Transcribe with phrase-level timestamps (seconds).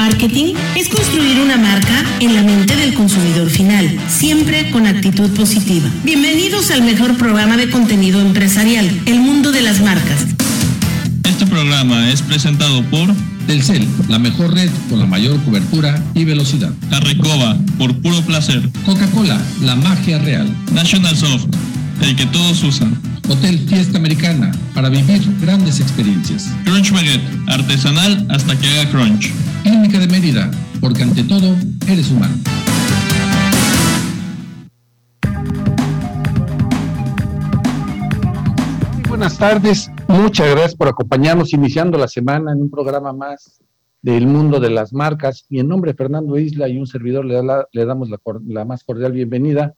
[0.00, 5.90] Marketing es construir una marca en la mente del consumidor final, siempre con actitud positiva.
[6.04, 10.24] Bienvenidos al mejor programa de contenido empresarial, El Mundo de las Marcas.
[11.24, 13.14] Este programa es presentado por
[13.46, 16.72] Telcel, la mejor red con la mayor cobertura y velocidad.
[16.88, 18.70] Carrecoba, por puro placer.
[18.86, 20.50] Coca-Cola, la magia real.
[20.72, 21.44] National Soft,
[22.00, 22.98] el que todos usan.
[23.28, 26.48] Hotel Fiesta Americana, para vivir grandes experiencias.
[26.64, 29.30] Crunch Baguette, artesanal hasta que haga crunch.
[29.62, 30.50] Clínica de Mérida,
[30.80, 31.54] porque ante todo,
[31.88, 32.34] eres humano.
[39.08, 43.62] Buenas tardes, muchas gracias por acompañarnos iniciando la semana en un programa más
[44.02, 45.44] del mundo de las marcas.
[45.48, 47.40] Y en nombre de Fernando Isla y un servidor le,
[47.72, 49.74] le damos la, la más cordial bienvenida.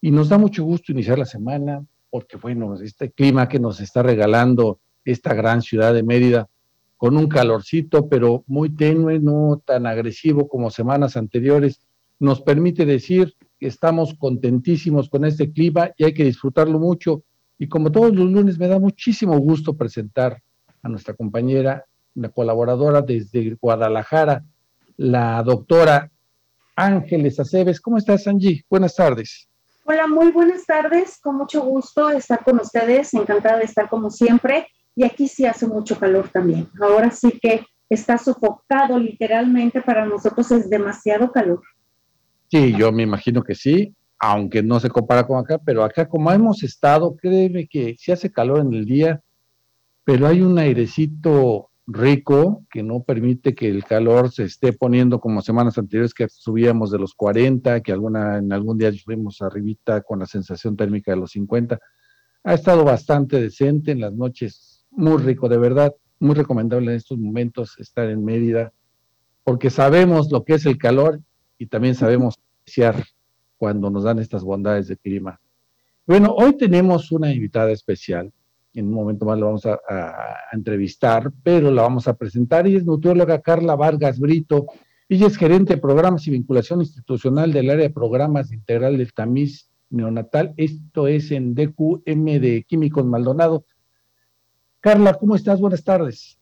[0.00, 4.02] Y nos da mucho gusto iniciar la semana porque bueno, este clima que nos está
[4.02, 6.46] regalando esta gran ciudad de Mérida,
[7.02, 11.80] con un calorcito, pero muy tenue, no tan agresivo como semanas anteriores,
[12.20, 17.24] nos permite decir que estamos contentísimos con este clima y hay que disfrutarlo mucho.
[17.58, 20.40] Y como todos los lunes, me da muchísimo gusto presentar
[20.80, 24.44] a nuestra compañera, la colaboradora desde Guadalajara,
[24.96, 26.08] la doctora
[26.76, 27.80] Ángeles Aceves.
[27.80, 28.64] ¿Cómo estás, Angie?
[28.70, 29.48] Buenas tardes.
[29.86, 31.18] Hola, muy buenas tardes.
[31.20, 33.12] Con mucho gusto estar con ustedes.
[33.12, 34.68] Encantada de estar como siempre.
[34.94, 36.68] Y aquí sí hace mucho calor también.
[36.80, 39.80] Ahora sí que está sofocado literalmente.
[39.80, 41.62] Para nosotros es demasiado calor.
[42.50, 46.30] Sí, yo me imagino que sí, aunque no se compara con acá, pero acá como
[46.30, 49.22] hemos estado, créeme que sí hace calor en el día,
[50.04, 55.42] pero hay un airecito rico que no permite que el calor se esté poniendo como
[55.42, 60.20] semanas anteriores que subíamos de los 40, que alguna, en algún día fuimos arribita con
[60.20, 61.78] la sensación térmica de los 50.
[62.44, 67.18] Ha estado bastante decente en las noches, muy rico, de verdad, muy recomendable en estos
[67.18, 68.72] momentos estar en Mérida,
[69.44, 71.20] porque sabemos lo que es el calor
[71.58, 73.04] y también sabemos apreciar
[73.56, 75.40] cuando nos dan estas bondades de clima.
[76.06, 78.32] Bueno, hoy tenemos una invitada especial
[78.74, 79.78] en un momento más la vamos a,
[80.52, 82.66] entrevistar, pero la vamos a presentar.
[82.66, 84.66] y es nutrióloga Carla Vargas Brito.
[85.08, 89.70] Ella es gerente de programas y vinculación institucional del área de programas integral del tamiz
[89.90, 90.54] neonatal.
[90.56, 93.64] Esto es en DQM de Químicos Maldonado.
[94.82, 95.60] Carla, ¿cómo estás?
[95.60, 96.38] Buenas tardes.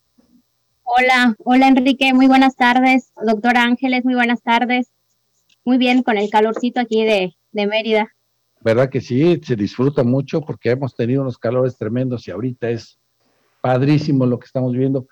[0.82, 3.12] Hola, hola Enrique, muy buenas tardes.
[3.22, 4.90] Doctora Ángeles, muy buenas tardes.
[5.64, 8.08] Muy bien, con el calorcito aquí de, de Mérida.
[8.62, 9.38] ¿verdad que sí?
[9.44, 12.98] Se disfruta mucho porque hemos tenido unos calores tremendos y ahorita es
[13.60, 15.06] padrísimo lo que estamos viendo.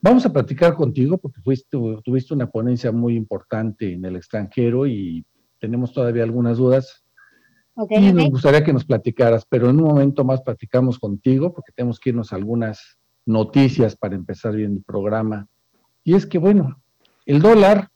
[0.00, 5.24] Vamos a platicar contigo porque fuiste, tuviste una ponencia muy importante en el extranjero y
[5.60, 7.01] tenemos todavía algunas dudas.
[7.88, 11.98] Y nos gustaría que nos platicaras, pero en un momento más platicamos contigo porque tenemos
[11.98, 15.48] que irnos a algunas noticias para empezar bien el programa.
[16.04, 16.82] Y es que, bueno,
[17.24, 17.88] el dólar,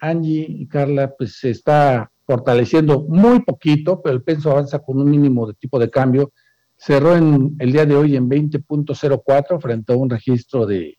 [0.00, 5.10] Angie y Carla, pues se está fortaleciendo muy poquito, pero el peso avanza con un
[5.10, 6.32] mínimo de tipo de cambio.
[6.76, 10.98] Cerró en el día de hoy en 20.04 frente a un registro de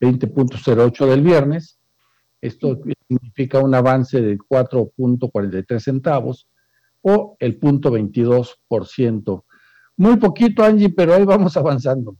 [0.00, 1.78] 20.08 del viernes.
[2.40, 6.48] Esto significa un avance de 4.43 centavos
[7.08, 9.44] o el 0.22%.
[9.96, 12.16] Muy poquito, Angie, pero ahí vamos avanzando.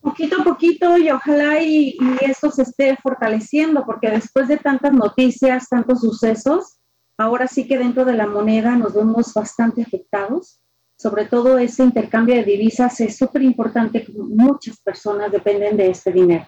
[0.00, 4.92] Poquito a poquito y ojalá y, y esto se esté fortaleciendo, porque después de tantas
[4.92, 6.78] noticias, tantos sucesos,
[7.18, 10.60] ahora sí que dentro de la moneda nos vemos bastante afectados.
[10.96, 16.46] Sobre todo ese intercambio de divisas es súper importante, muchas personas dependen de este dinero.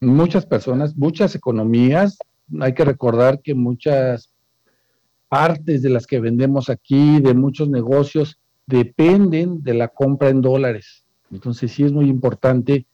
[0.00, 2.18] Muchas personas, muchas economías,
[2.60, 4.34] hay que recordar que muchas
[5.30, 11.06] partes de las que vendemos aquí, de muchos negocios, dependen de la compra en dólares.
[11.30, 12.84] Entonces sí es muy importante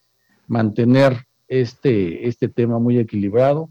[0.47, 3.71] mantener este, este tema muy equilibrado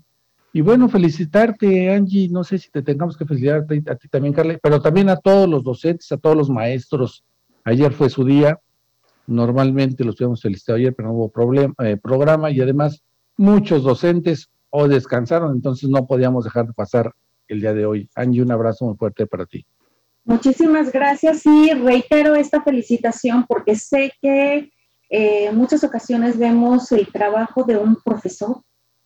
[0.56, 2.30] y bueno, felicitarte, Angie.
[2.30, 5.50] No sé si te tengamos que felicitarte a ti también, Carla, pero también a todos
[5.50, 7.26] los docentes, a todos los maestros.
[7.66, 8.58] Ayer fue su día.
[9.28, 13.04] Normalmente los habíamos felicitado ayer, pero no hubo problema, eh, programa y además
[13.36, 17.12] muchos docentes hoy descansaron, entonces no podíamos dejar de pasar
[17.48, 18.10] el día de hoy.
[18.16, 19.66] Angie, un abrazo muy fuerte para ti.
[20.24, 24.72] Muchísimas gracias y reitero esta felicitación porque sé que
[25.10, 28.62] en eh, muchas ocasiones vemos el trabajo de un profesor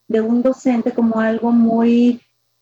[0.08, 2.22] de un docente como algo muy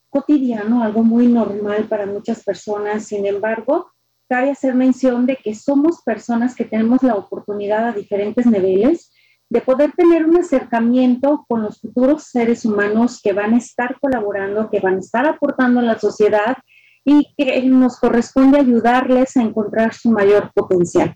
[0.10, 3.06] cotidiano, algo muy normal para muchas personas.
[3.06, 3.92] Sin embargo,
[4.28, 9.12] cabe hacer mención de que somos personas que tenemos la oportunidad a diferentes niveles
[9.50, 14.70] de poder tener un acercamiento con los futuros seres humanos que van a estar colaborando,
[14.70, 16.58] que van a estar aportando a la sociedad
[17.06, 21.16] y que nos corresponde ayudarles a encontrar su mayor potencial.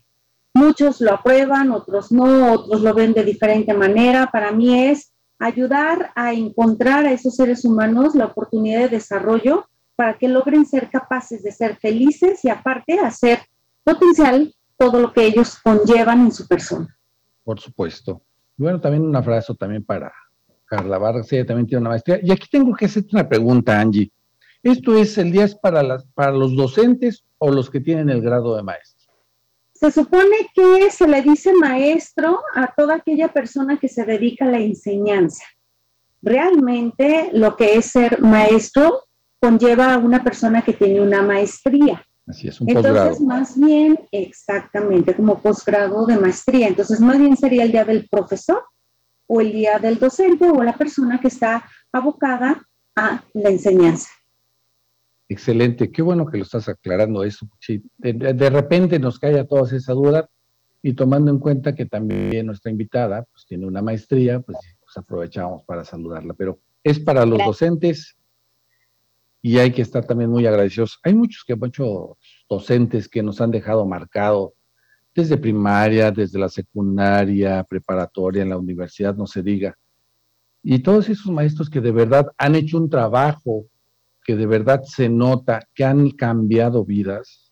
[0.54, 4.30] Muchos lo aprueban, otros no, otros lo ven de diferente manera.
[4.32, 10.18] Para mí es ayudar a encontrar a esos seres humanos la oportunidad de desarrollo para
[10.18, 13.40] que logren ser capaces de ser felices y aparte hacer
[13.84, 16.98] potencial todo lo que ellos conllevan en su persona.
[17.52, 18.24] Por supuesto.
[18.56, 20.10] Bueno, también un abrazo también para
[20.64, 22.22] Carla Vargas, ella también tiene una maestría.
[22.24, 24.10] Y aquí tengo que hacerte una pregunta, Angie.
[24.64, 28.22] ¿Esto es el día es para, las, para los docentes o los que tienen el
[28.22, 29.14] grado de maestro?
[29.74, 34.52] Se supone que se le dice maestro a toda aquella persona que se dedica a
[34.52, 35.44] la enseñanza.
[36.22, 39.08] Realmente lo que es ser maestro
[39.42, 42.02] conlleva a una persona que tiene una maestría.
[42.28, 46.68] Así es, un Entonces, más bien, exactamente, como posgrado de maestría.
[46.68, 48.64] Entonces, más bien sería el día del profesor
[49.28, 52.62] o el día del docente o la persona que está abocada
[52.96, 54.10] a la enseñanza.
[55.28, 57.48] Excelente, qué bueno que lo estás aclarando eso.
[57.98, 60.30] De, repente nos cae a todos esa duda
[60.84, 65.64] y tomando en cuenta que también nuestra invitada pues, tiene una maestría, pues, pues aprovechamos
[65.64, 66.34] para saludarla.
[66.34, 68.18] Pero es para los docentes
[69.42, 71.00] y hay que estar también muy agradecidos.
[71.04, 72.12] Hay muchos que muchos
[72.50, 74.54] docentes que nos han dejado marcado
[75.14, 79.78] desde primaria, desde la secundaria, preparatoria, en la universidad, no se diga.
[80.64, 83.66] Y todos esos maestros que de verdad han hecho un trabajo
[84.24, 87.52] que de verdad se nota que han cambiado vidas,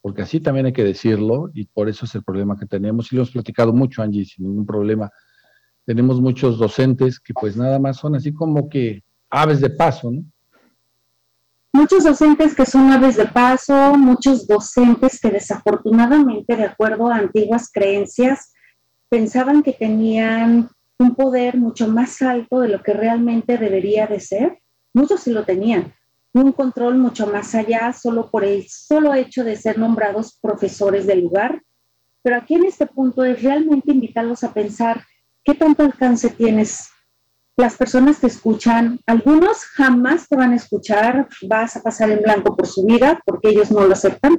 [0.00, 3.16] porque así también hay que decirlo, y por eso es el problema que tenemos, y
[3.16, 5.10] lo hemos platicado mucho, Angie, sin ningún problema.
[5.84, 10.24] Tenemos muchos docentes que pues nada más son así como que aves de paso, ¿no?
[11.72, 17.70] Muchos docentes que son aves de paso, muchos docentes que desafortunadamente, de acuerdo a antiguas
[17.72, 18.52] creencias,
[19.08, 24.58] pensaban que tenían un poder mucho más alto de lo que realmente debería de ser.
[24.94, 25.92] Muchos sí lo tenían,
[26.32, 31.22] un control mucho más allá solo por el solo hecho de ser nombrados profesores del
[31.22, 31.62] lugar.
[32.22, 35.04] Pero aquí en este punto es realmente invitarlos a pensar
[35.44, 36.90] qué tanto alcance tienes.
[37.58, 42.54] Las personas te escuchan, algunos jamás te van a escuchar, vas a pasar en blanco
[42.54, 44.38] por su vida porque ellos no lo aceptan,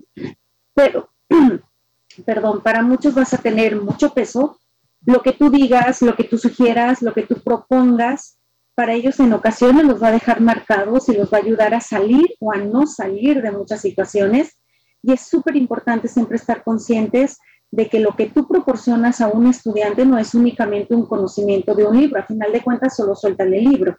[0.74, 1.10] pero,
[2.26, 4.58] perdón, para muchos vas a tener mucho peso.
[5.06, 8.40] Lo que tú digas, lo que tú sugieras, lo que tú propongas,
[8.74, 11.82] para ellos en ocasiones los va a dejar marcados y los va a ayudar a
[11.82, 14.62] salir o a no salir de muchas situaciones.
[15.04, 17.38] Y es súper importante siempre estar conscientes
[17.72, 21.86] de que lo que tú proporcionas a un estudiante no es únicamente un conocimiento de
[21.86, 23.98] un libro, a final de cuentas solo sueltan el libro.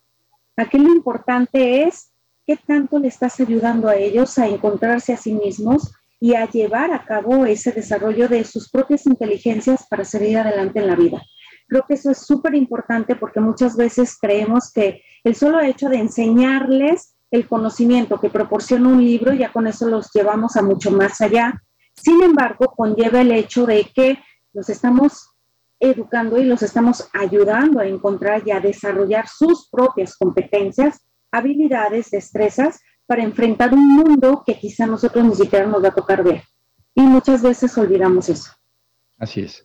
[0.57, 2.13] Aquí lo importante es
[2.47, 6.93] qué tanto le estás ayudando a ellos a encontrarse a sí mismos y a llevar
[6.93, 11.23] a cabo ese desarrollo de sus propias inteligencias para seguir adelante en la vida.
[11.67, 15.99] Creo que eso es súper importante porque muchas veces creemos que el solo hecho de
[15.99, 21.21] enseñarles el conocimiento que proporciona un libro, ya con eso los llevamos a mucho más
[21.21, 21.63] allá.
[22.03, 24.19] Sin embargo, conlleva el hecho de que
[24.53, 25.31] los estamos
[25.79, 31.01] educando y los estamos ayudando a encontrar y a desarrollar sus propias competencias,
[31.31, 36.23] habilidades, destrezas para enfrentar un mundo que quizá nosotros ni siquiera nos va a tocar
[36.23, 36.43] ver.
[36.95, 38.53] Y muchas veces olvidamos eso.
[39.19, 39.65] Así es.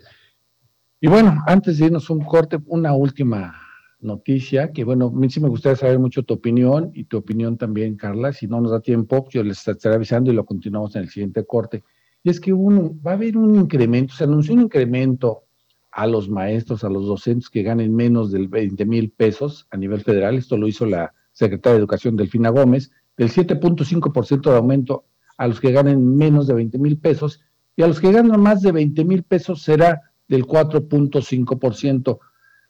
[0.99, 3.61] Y bueno, antes de irnos un corte, una última
[3.99, 7.57] noticia, que bueno, a mí sí me gustaría saber mucho tu opinión y tu opinión
[7.57, 8.33] también, Carla.
[8.33, 11.45] Si no nos da tiempo, yo les estaré avisando y lo continuamos en el siguiente
[11.45, 11.83] corte.
[12.25, 15.43] Y es que uno, va a haber un incremento, se anunció un incremento
[15.91, 20.01] a los maestros, a los docentes que ganen menos del 20 mil pesos a nivel
[20.01, 20.35] federal.
[20.35, 25.05] Esto lo hizo la secretaria de Educación, Delfina Gómez, del 7.5% de aumento
[25.37, 27.41] a los que ganen menos de 20 mil pesos
[27.75, 32.17] y a los que ganan más de 20 mil pesos será del 4.5%,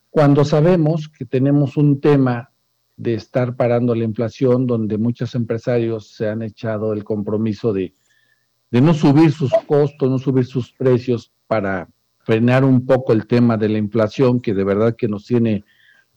[0.10, 2.51] cuando sabemos que tenemos un tema
[2.98, 7.94] de estar parando la inflación, donde muchos empresarios se han echado el compromiso de,
[8.72, 11.88] de no subir sus costos, no subir sus precios para
[12.24, 15.63] frenar un poco el tema de la inflación, que de verdad que nos tiene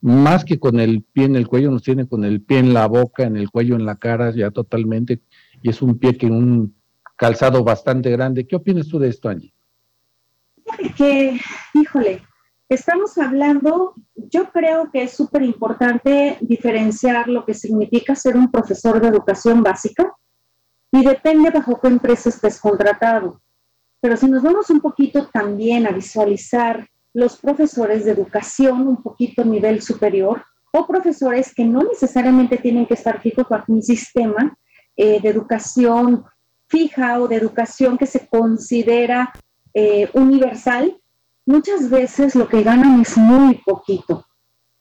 [0.01, 2.87] más que con el pie en el cuello, nos tiene con el pie en la
[2.87, 5.21] boca, en el cuello, en la cara, ya totalmente,
[5.61, 6.75] y es un pie que un
[7.17, 8.47] calzado bastante grande.
[8.47, 9.53] ¿Qué opinas tú de esto, Angie?
[10.97, 11.41] que,
[11.75, 12.23] híjole,
[12.69, 19.01] estamos hablando, yo creo que es súper importante diferenciar lo que significa ser un profesor
[19.01, 20.15] de educación básica
[20.91, 23.41] y depende bajo qué empresa estés contratado.
[24.01, 29.43] Pero si nos vamos un poquito también a visualizar los profesores de educación un poquito
[29.43, 34.57] a nivel superior o profesores que no necesariamente tienen que estar fijos bajo un sistema
[34.97, 36.25] eh, de educación
[36.69, 39.33] fija o de educación que se considera
[39.75, 41.01] eh, universal,
[41.47, 44.27] muchas veces lo que ganan es muy poquito.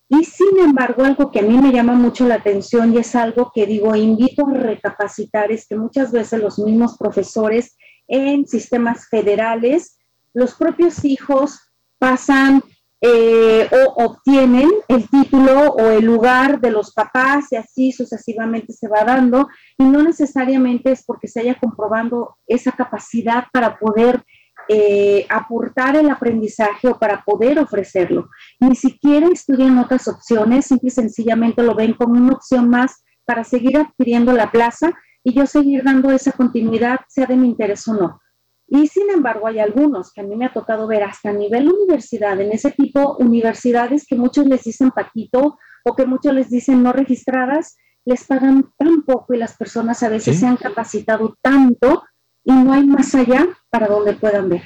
[0.09, 3.51] Y sin embargo, algo que a mí me llama mucho la atención y es algo
[3.53, 7.75] que digo, invito a recapacitar, es que muchas veces los mismos profesores
[8.07, 9.99] en sistemas federales,
[10.33, 11.59] los propios hijos
[11.99, 12.63] pasan
[13.01, 18.87] eh, o obtienen el título o el lugar de los papás y así sucesivamente se
[18.87, 24.23] va dando y no necesariamente es porque se haya comprobando esa capacidad para poder
[24.69, 28.29] eh, aportar el aprendizaje o para poder ofrecerlo.
[28.59, 33.43] Ni siquiera estudian otras opciones, simple y sencillamente lo ven como una opción más para
[33.43, 34.91] seguir adquiriendo la plaza
[35.23, 38.21] y yo seguir dando esa continuidad, sea de mi interés o no.
[38.67, 41.71] Y sin embargo, hay algunos que a mí me ha tocado ver hasta a nivel
[41.71, 46.83] universidad, en ese tipo universidades que muchos les dicen paquito o que muchos les dicen
[46.83, 52.03] no registradas, les pagan tan poco y las personas a veces se han capacitado tanto
[52.47, 54.63] y no hay más allá para donde puedan ver.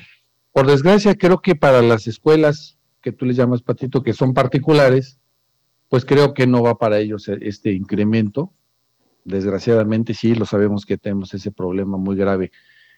[0.53, 5.19] Por desgracia, creo que para las escuelas que tú les llamas patito, que son particulares,
[5.89, 8.53] pues creo que no va para ellos este incremento.
[9.25, 12.51] Desgraciadamente sí, lo sabemos que tenemos ese problema muy grave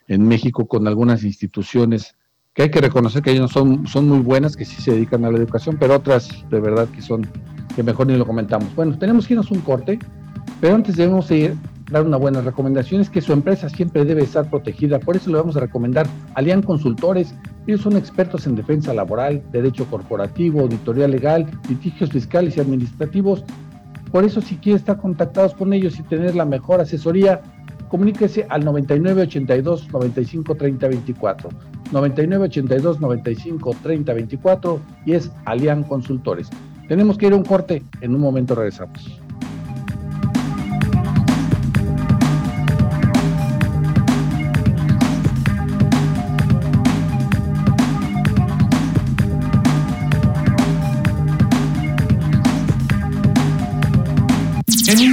[0.10, 2.18] en México con algunas instituciones
[2.54, 5.32] que hay que reconocer que ellos son, son muy buenas, que sí se dedican a
[5.32, 7.26] la educación, pero otras de verdad que son,
[7.74, 8.76] que mejor ni lo comentamos.
[8.76, 9.98] Bueno, tenemos que irnos un corte,
[10.60, 11.56] pero antes debemos ir,
[11.94, 15.38] dar una buena recomendación, es que su empresa siempre debe estar protegida, por eso le
[15.38, 17.36] vamos a recomendar Alian Consultores,
[17.68, 23.46] ellos son expertos en defensa laboral, derecho corporativo, auditoría legal, litigios fiscales y administrativos,
[24.12, 27.42] por eso si quiere estar contactados con ellos y tener la mejor asesoría,
[27.90, 31.50] comuníquese al 9982 95 30 24.
[31.92, 36.50] 9982 95 30 24 y es Alian Consultores.
[36.88, 39.23] Tenemos que ir a un corte, en un momento regresamos.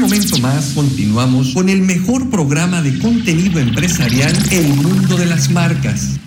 [0.01, 5.51] Un momento más continuamos con el mejor programa de contenido empresarial El Mundo de las
[5.51, 6.19] Marcas.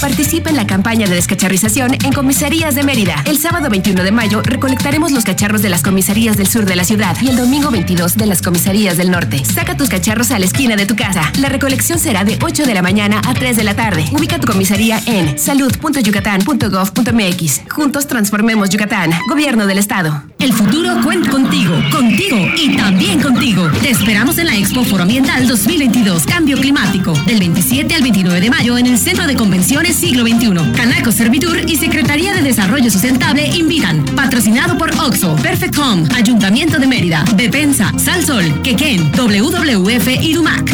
[0.00, 3.22] Participa en la campaña de descacharrización en comisarías de Mérida.
[3.26, 6.84] El sábado 21 de mayo recolectaremos los cacharros de las comisarías del sur de la
[6.84, 9.44] ciudad y el domingo 22 de las comisarías del norte.
[9.44, 11.30] Saca tus cacharros a la esquina de tu casa.
[11.38, 14.06] La recolección será de 8 de la mañana a 3 de la tarde.
[14.12, 17.60] Ubica tu comisaría en salud.yucatán.gov.mx.
[17.68, 19.10] Juntos transformemos Yucatán.
[19.28, 20.22] Gobierno del Estado.
[20.38, 23.68] El futuro cuenta contigo, contigo y también contigo.
[23.82, 28.48] Te esperamos en la Expo Foro Ambiental 2022 Cambio Climático del 27 al 29 de
[28.48, 30.72] mayo en el Centro de Convenciones Siglo XXI.
[30.74, 34.04] Canaco Servitur y Secretaría de Desarrollo Sustentable invitan.
[34.16, 40.72] Patrocinado por Oxo, Perfect Home, Ayuntamiento de Mérida, Bepensa, Salsol, Quequén, WWF y Dumac.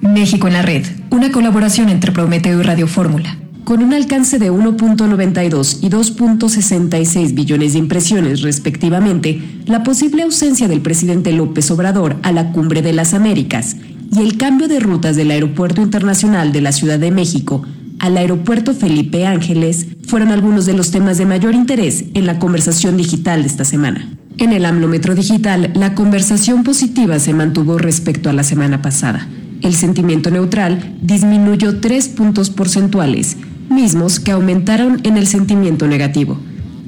[0.00, 3.36] México en la red, una colaboración entre Prometeo y Radio Fórmula.
[3.64, 10.80] Con un alcance de 1.92 y 2.66 billones de impresiones respectivamente, la posible ausencia del
[10.80, 13.76] presidente López Obrador a la cumbre de las Américas
[14.12, 17.64] y el cambio de rutas del Aeropuerto Internacional de la Ciudad de México
[18.00, 22.96] al aeropuerto Felipe Ángeles fueron algunos de los temas de mayor interés en la conversación
[22.96, 24.08] digital de esta semana.
[24.38, 29.28] En el AMLOmetro Digital, la conversación positiva se mantuvo respecto a la semana pasada.
[29.60, 33.36] El sentimiento neutral disminuyó tres puntos porcentuales,
[33.68, 36.40] mismos que aumentaron en el sentimiento negativo.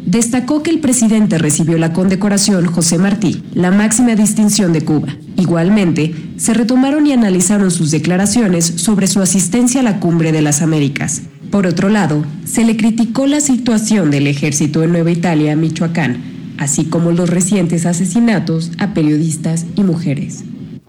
[0.07, 5.17] Destacó que el presidente recibió la condecoración José Martí, la máxima distinción de Cuba.
[5.37, 10.61] Igualmente, se retomaron y analizaron sus declaraciones sobre su asistencia a la Cumbre de las
[10.61, 11.23] Américas.
[11.51, 16.17] Por otro lado, se le criticó la situación del ejército en Nueva Italia, Michoacán,
[16.59, 20.45] así como los recientes asesinatos a periodistas y mujeres.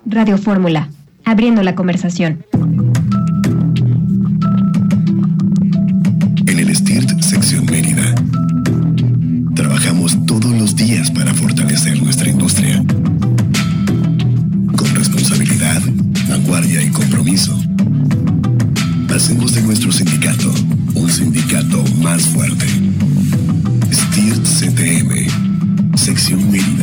[0.05, 0.89] Radio Fórmula,
[1.24, 2.46] abriendo la conversación.
[22.13, 22.67] Más fuerte.
[23.91, 26.83] STIRT CTM, Sección Mérida.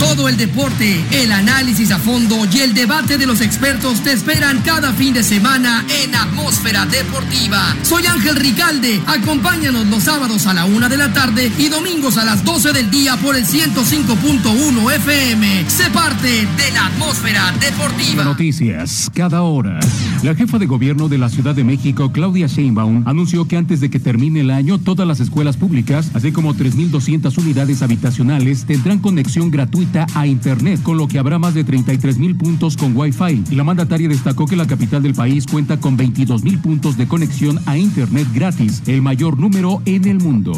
[0.00, 4.62] Todo el deporte, el análisis a fondo y el debate de los expertos te esperan
[4.62, 7.76] cada fin de semana en Atmósfera Deportiva.
[7.82, 8.98] Soy Ángel Ricalde.
[9.06, 12.90] Acompáñanos los sábados a la una de la tarde y domingos a las 12 del
[12.90, 15.68] día por el 105.1 FM.
[15.68, 18.24] Se parte de la Atmósfera Deportiva.
[18.24, 19.80] Noticias, cada hora.
[20.22, 23.90] La jefa de gobierno de la Ciudad de México, Claudia Sheinbaum, anunció que antes de
[23.90, 29.50] que termine el año, todas las escuelas públicas, así como 3.200 unidades habitacionales, tendrán conexión
[29.50, 33.54] gratuita a Internet, con lo que habrá más de 33 mil puntos con Wi-Fi.
[33.56, 37.58] La mandataria destacó que la capital del país cuenta con 22 mil puntos de conexión
[37.66, 40.52] a Internet gratis, el mayor número en el mundo.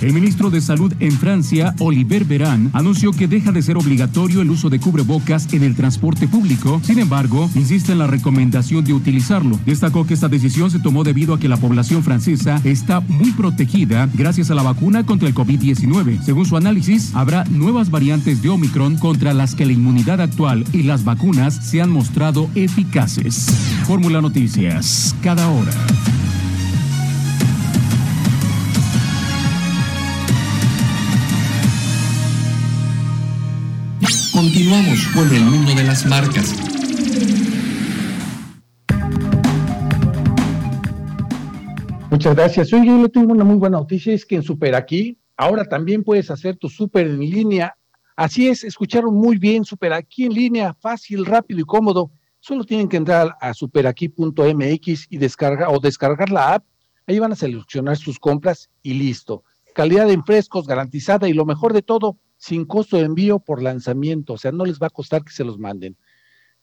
[0.00, 4.50] El ministro de Salud en Francia, Oliver Verán, anunció que deja de ser obligatorio el
[4.50, 6.80] uso de cubrebocas en el transporte público.
[6.84, 9.58] Sin embargo, insiste en la recomendación de utilizarlo.
[9.66, 14.08] Destacó que esta decisión se tomó debido a que la población francesa está muy protegida
[14.14, 16.22] gracias a la vacuna contra el COVID-19.
[16.22, 20.82] Según su análisis, habrá nuevas variantes de Omicron contra las que la inmunidad actual y
[20.82, 23.46] las vacunas se han mostrado eficaces.
[23.86, 25.72] Fórmula Noticias, cada hora.
[34.32, 36.54] Continuamos con el mundo de las marcas.
[42.10, 42.72] Muchas gracias.
[42.72, 46.04] Hoy yo le tengo una muy buena noticia, es que en Super Aquí ahora también
[46.04, 47.74] puedes hacer tu super en línea.
[48.18, 52.10] Así es, escucharon muy bien, Super Aquí en línea, fácil, rápido y cómodo.
[52.40, 56.64] Solo tienen que entrar a superaquí.mx y descargar o descargar la app.
[57.06, 59.44] Ahí van a seleccionar sus compras y listo.
[59.72, 64.32] Calidad en frescos garantizada y lo mejor de todo, sin costo de envío por lanzamiento.
[64.32, 65.96] O sea, no les va a costar que se los manden.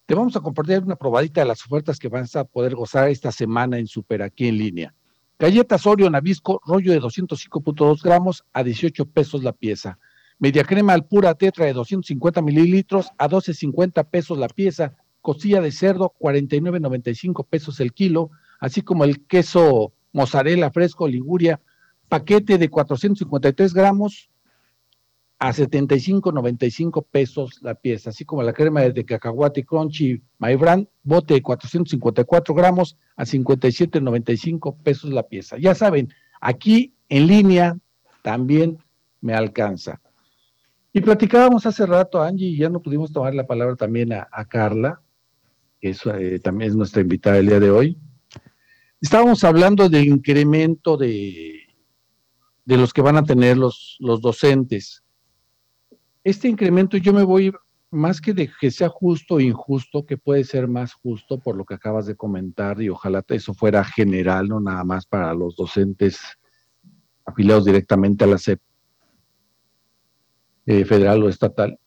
[0.07, 3.31] Te vamos a compartir una probadita de las ofertas que vas a poder gozar esta
[3.31, 4.93] semana en Super Aquí en línea.
[5.39, 9.97] Galletas Oreo Nabisco, rollo de 205.2 gramos a 18 pesos la pieza.
[10.37, 14.95] Media crema al pura tetra de 250 mililitros a 12.50 pesos la pieza.
[15.21, 18.31] Costilla de cerdo, 49.95 pesos el kilo.
[18.59, 21.61] Así como el queso mozzarella fresco Liguria,
[22.07, 24.29] paquete de 453 gramos
[25.39, 30.55] a 75.95 pesos la pieza, así como la crema de cacahuate crunchy My
[31.03, 35.57] bote de 454 gramos a 57.95 pesos la pieza.
[35.57, 37.77] Ya saben, aquí en línea
[38.21, 38.77] también
[39.21, 39.99] me alcanza.
[40.95, 45.01] Y platicábamos hace rato, Angie, y ya no pudimos tomar la palabra también a, Carla,
[45.79, 47.99] que eh, también es nuestra invitada el día de hoy.
[48.99, 51.59] Estábamos hablando del incremento de,
[52.65, 55.05] de los que van a tener los, los docentes
[56.25, 57.53] este incremento yo me voy
[57.91, 61.63] más que de que sea justo o injusto, que puede ser más justo por lo
[61.65, 66.19] que acabas de comentar y ojalá eso fuera general, no nada más para los docentes
[67.25, 68.59] afiliados directamente a la SEP
[70.65, 71.79] eh, federal o estatal,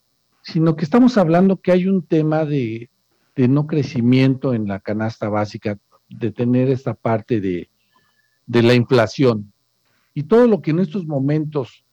[0.42, 2.90] sino que estamos hablando que hay un tema de,
[3.36, 7.70] no crecimiento en la canasta básica, de tener esta parte de,
[8.46, 9.52] de la inflación.
[10.14, 11.84] Y todo lo que en estos momentos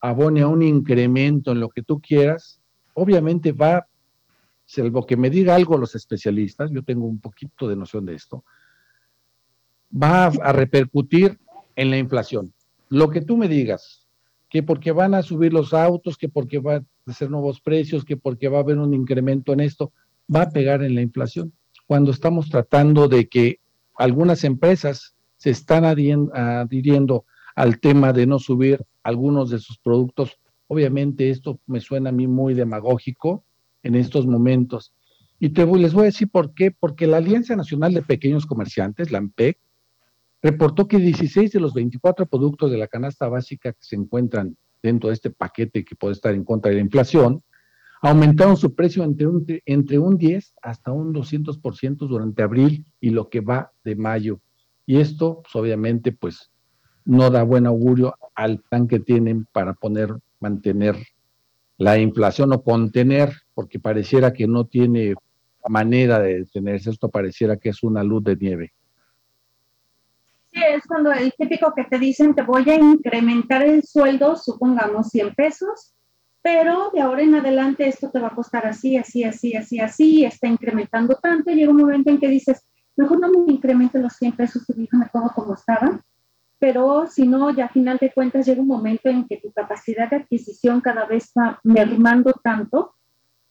[0.00, 2.60] abone a un incremento en lo que tú quieras,
[2.94, 3.86] obviamente va,
[4.66, 8.44] salvo que me diga algo los especialistas, yo tengo un poquito de noción de esto,
[9.90, 11.38] va a repercutir
[11.76, 12.52] en la inflación.
[12.88, 14.01] Lo que tú me digas,
[14.52, 18.18] que porque van a subir los autos, que porque van a ser nuevos precios, que
[18.18, 19.94] porque va a haber un incremento en esto,
[20.32, 21.54] va a pegar en la inflación.
[21.86, 23.60] Cuando estamos tratando de que
[23.96, 27.24] algunas empresas se están adhiriendo
[27.56, 30.38] al tema de no subir algunos de sus productos.
[30.66, 33.44] Obviamente esto me suena a mí muy demagógico
[33.82, 34.92] en estos momentos.
[35.40, 36.70] Y te les voy a decir por qué.
[36.70, 39.58] Porque la Alianza Nacional de Pequeños Comerciantes, la AMPEC,
[40.42, 45.08] reportó que 16 de los 24 productos de la canasta básica que se encuentran dentro
[45.08, 47.40] de este paquete que puede estar en contra de la inflación,
[48.02, 53.28] aumentaron su precio entre un, entre un 10 hasta un 200% durante abril y lo
[53.28, 54.40] que va de mayo.
[54.84, 56.50] Y esto, pues, obviamente, pues
[57.04, 60.96] no da buen augurio al plan que tienen para poner, mantener
[61.78, 65.14] la inflación o contener, porque pareciera que no tiene
[65.68, 68.72] manera de detenerse, esto pareciera que es una luz de nieve.
[70.52, 75.08] Sí, es cuando el típico que te dicen te voy a incrementar el sueldo, supongamos
[75.08, 75.94] 100 pesos,
[76.42, 80.24] pero de ahora en adelante esto te va a costar así, así, así, así, así,
[80.26, 84.12] está incrementando tanto, y llega un momento en que dices, mejor no me incremente los
[84.14, 86.02] 100 pesos y déjame todo como estaba,
[86.58, 90.10] pero si no, ya a final de cuentas llega un momento en que tu capacidad
[90.10, 92.94] de adquisición cada vez va mermando tanto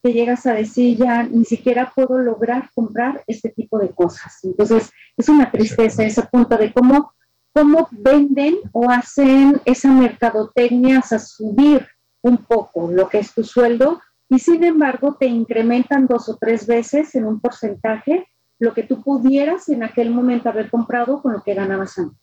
[0.01, 4.39] que llegas a decir ya ni siquiera puedo lograr comprar este tipo de cosas.
[4.43, 7.13] Entonces, es una tristeza ese punto de cómo,
[7.53, 11.87] cómo venden o hacen esa mercadotecnia a subir
[12.21, 16.65] un poco lo que es tu sueldo y sin embargo te incrementan dos o tres
[16.65, 18.27] veces en un porcentaje
[18.59, 22.19] lo que tú pudieras en aquel momento haber comprado con lo que ganabas antes.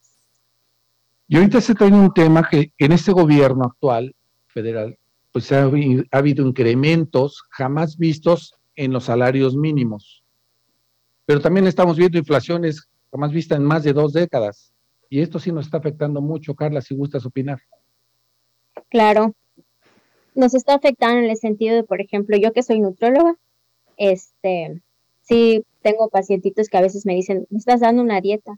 [1.27, 4.15] Y ahorita se trae un tema que en este gobierno actual
[4.47, 4.97] federal,
[5.33, 10.25] pues ha, ha habido incrementos jamás vistos en los salarios mínimos.
[11.27, 14.73] Pero también estamos viendo inflaciones jamás vistas en más de dos décadas.
[15.11, 17.61] Y esto sí nos está afectando mucho, Carla, si gustas opinar.
[18.91, 19.35] Claro,
[20.35, 23.37] nos está afectando en el sentido de, por ejemplo, yo que soy nutróloga,
[23.97, 24.83] este,
[25.23, 28.57] sí tengo pacientitos que a veces me dicen, me estás dando una dieta,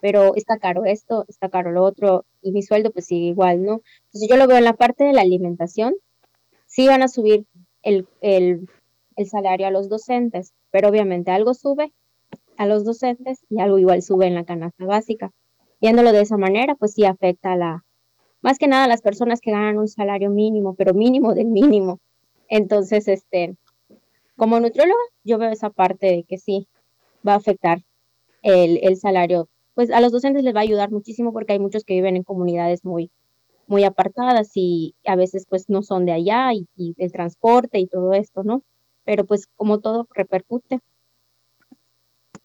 [0.00, 3.82] pero está caro esto, está caro lo otro, y mi sueldo pues igual, ¿no?
[4.06, 5.94] Entonces yo lo veo en la parte de la alimentación,
[6.70, 7.46] sí van a subir
[7.82, 8.68] el, el,
[9.16, 11.92] el salario a los docentes, pero obviamente algo sube
[12.56, 15.32] a los docentes y algo igual sube en la canasta básica.
[15.80, 17.84] Viéndolo de esa manera, pues sí afecta a la,
[18.40, 21.98] más que nada a las personas que ganan un salario mínimo, pero mínimo del mínimo.
[22.48, 23.56] Entonces, este,
[24.36, 26.68] como nutrióloga, yo veo esa parte de que sí
[27.26, 27.82] va a afectar
[28.42, 29.48] el, el, salario.
[29.74, 32.22] Pues a los docentes les va a ayudar muchísimo porque hay muchos que viven en
[32.22, 33.10] comunidades muy,
[33.70, 37.86] muy apartadas y a veces pues no son de allá y, y el transporte y
[37.86, 38.62] todo esto, ¿no?
[39.04, 40.80] Pero pues como todo repercute.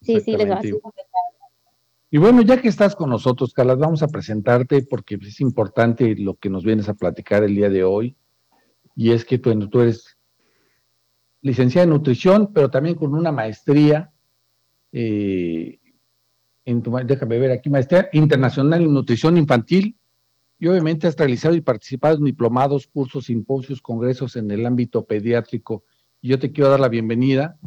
[0.01, 0.91] Sí, sí, les va a afectar.
[2.11, 6.35] Y bueno, ya que estás con nosotros, Carla, vamos a presentarte porque es importante lo
[6.35, 8.15] que nos vienes a platicar el día de hoy.
[8.95, 10.15] Y es que tú, tú eres
[11.41, 14.11] licenciada en nutrición, pero también con una maestría,
[14.91, 15.79] eh,
[16.63, 19.97] en tu, déjame ver aquí, maestría internacional en nutrición infantil.
[20.59, 25.83] Y obviamente has realizado y participado en diplomados, cursos, simposios, congresos en el ámbito pediátrico.
[26.21, 27.57] Y yo te quiero dar la bienvenida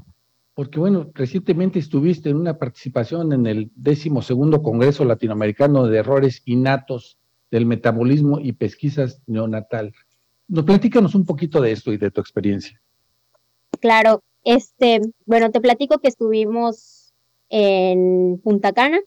[0.58, 6.42] porque bueno, recientemente estuviste en una participación en el décimo segundo Congreso Latinoamericano de Errores
[6.46, 7.16] Innatos
[7.48, 9.94] del Metabolismo y Pesquisas Neonatal.
[10.48, 12.82] Nos platícanos un poquito de esto y de tu experiencia.
[13.78, 17.14] Claro, este, bueno, te platico que estuvimos
[17.50, 18.98] en Punta Cana,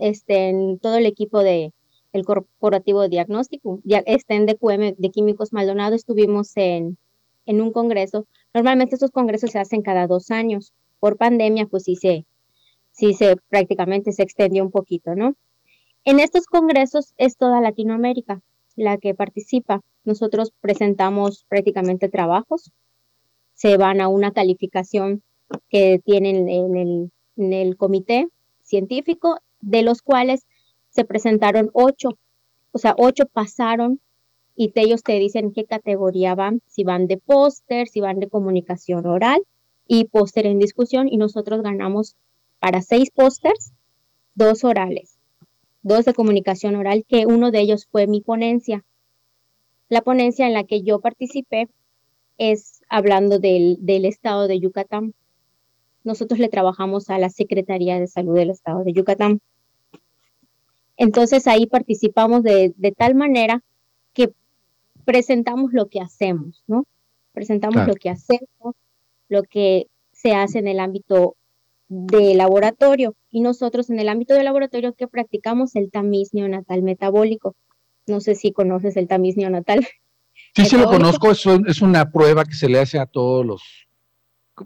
[0.00, 1.72] este, en todo el equipo de
[2.12, 6.98] el corporativo de diagnóstico, este en DQM de Químicos Maldonado, estuvimos en,
[7.46, 10.72] en un congreso Normalmente estos congresos se hacen cada dos años.
[11.00, 12.26] Por pandemia, pues sí se,
[12.90, 15.34] sí se prácticamente se extendió un poquito, ¿no?
[16.04, 18.40] En estos congresos es toda Latinoamérica
[18.76, 19.80] la que participa.
[20.04, 22.72] Nosotros presentamos prácticamente trabajos,
[23.54, 25.22] se van a una calificación
[25.68, 28.28] que tienen en el, en el comité
[28.62, 30.46] científico, de los cuales
[30.92, 32.18] se presentaron ocho,
[32.70, 34.00] o sea, ocho pasaron
[34.54, 39.06] y ellos te dicen qué categoría van, si van de póster, si van de comunicación
[39.06, 39.42] oral
[39.86, 42.16] y póster en discusión y nosotros ganamos
[42.58, 43.72] para seis pósters,
[44.34, 45.18] dos orales,
[45.82, 48.84] dos de comunicación oral, que uno de ellos fue mi ponencia.
[49.88, 51.68] La ponencia en la que yo participé
[52.38, 55.14] es hablando del, del estado de Yucatán.
[56.04, 59.40] Nosotros le trabajamos a la Secretaría de Salud del estado de Yucatán.
[61.02, 63.60] Entonces ahí participamos de, de tal manera
[64.12, 64.32] que
[65.04, 66.86] presentamos lo que hacemos, ¿no?
[67.32, 67.88] Presentamos claro.
[67.88, 68.76] lo que hacemos,
[69.28, 71.34] lo que se hace en el ámbito
[71.88, 77.56] de laboratorio y nosotros en el ámbito de laboratorio que practicamos el tamiz neonatal metabólico.
[78.06, 79.84] No sé si conoces el tamiz neonatal.
[80.54, 83.88] Sí, sí lo conozco, es, es una prueba que se le hace a todos los,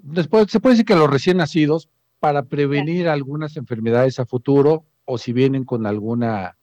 [0.02, 1.88] después se puede decir que a los recién nacidos
[2.20, 3.12] para prevenir claro.
[3.12, 6.58] algunas enfermedades a futuro o si vienen con alguna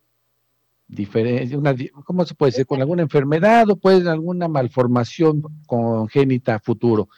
[0.88, 1.58] diferencia,
[2.06, 2.66] ¿cómo se puede decir?
[2.68, 7.10] Con alguna enfermedad o puede alguna malformación congénita futuro.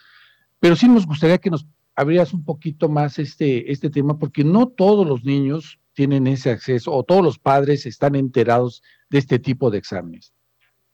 [0.60, 4.68] Pero sí nos gustaría que nos abrieras un poquito más este, este tema, porque no
[4.68, 9.72] todos los niños tienen ese acceso o todos los padres están enterados de este tipo
[9.72, 10.34] de exámenes.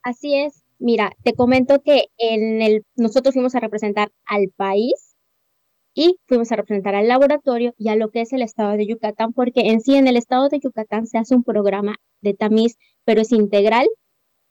[0.04, 0.64] Así es.
[0.80, 5.11] Mira, te comento que en el, nosotros fuimos a representar al país
[5.94, 9.34] y fuimos a representar al laboratorio y a lo que es el estado de Yucatán,
[9.34, 13.22] porque en sí en el estado de Yucatán se hace un programa de tamiz, pero
[13.22, 13.88] es integral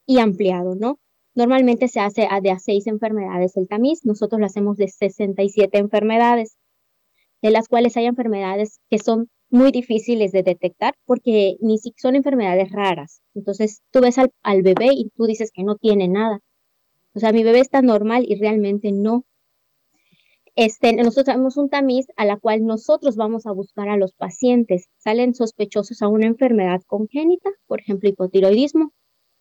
[0.05, 0.99] y ampliado, ¿no?
[1.33, 6.57] Normalmente se hace de a seis enfermedades el tamiz, nosotros lo hacemos de 67 enfermedades,
[7.41, 12.15] de las cuales hay enfermedades que son muy difíciles de detectar porque ni si son
[12.15, 13.21] enfermedades raras.
[13.33, 16.39] Entonces tú ves al, al bebé y tú dices que no tiene nada.
[17.13, 19.25] O sea, mi bebé está normal y realmente no.
[20.55, 24.89] Este, nosotros tenemos un tamiz a la cual nosotros vamos a buscar a los pacientes.
[24.97, 28.91] Salen sospechosos a una enfermedad congénita, por ejemplo, hipotiroidismo.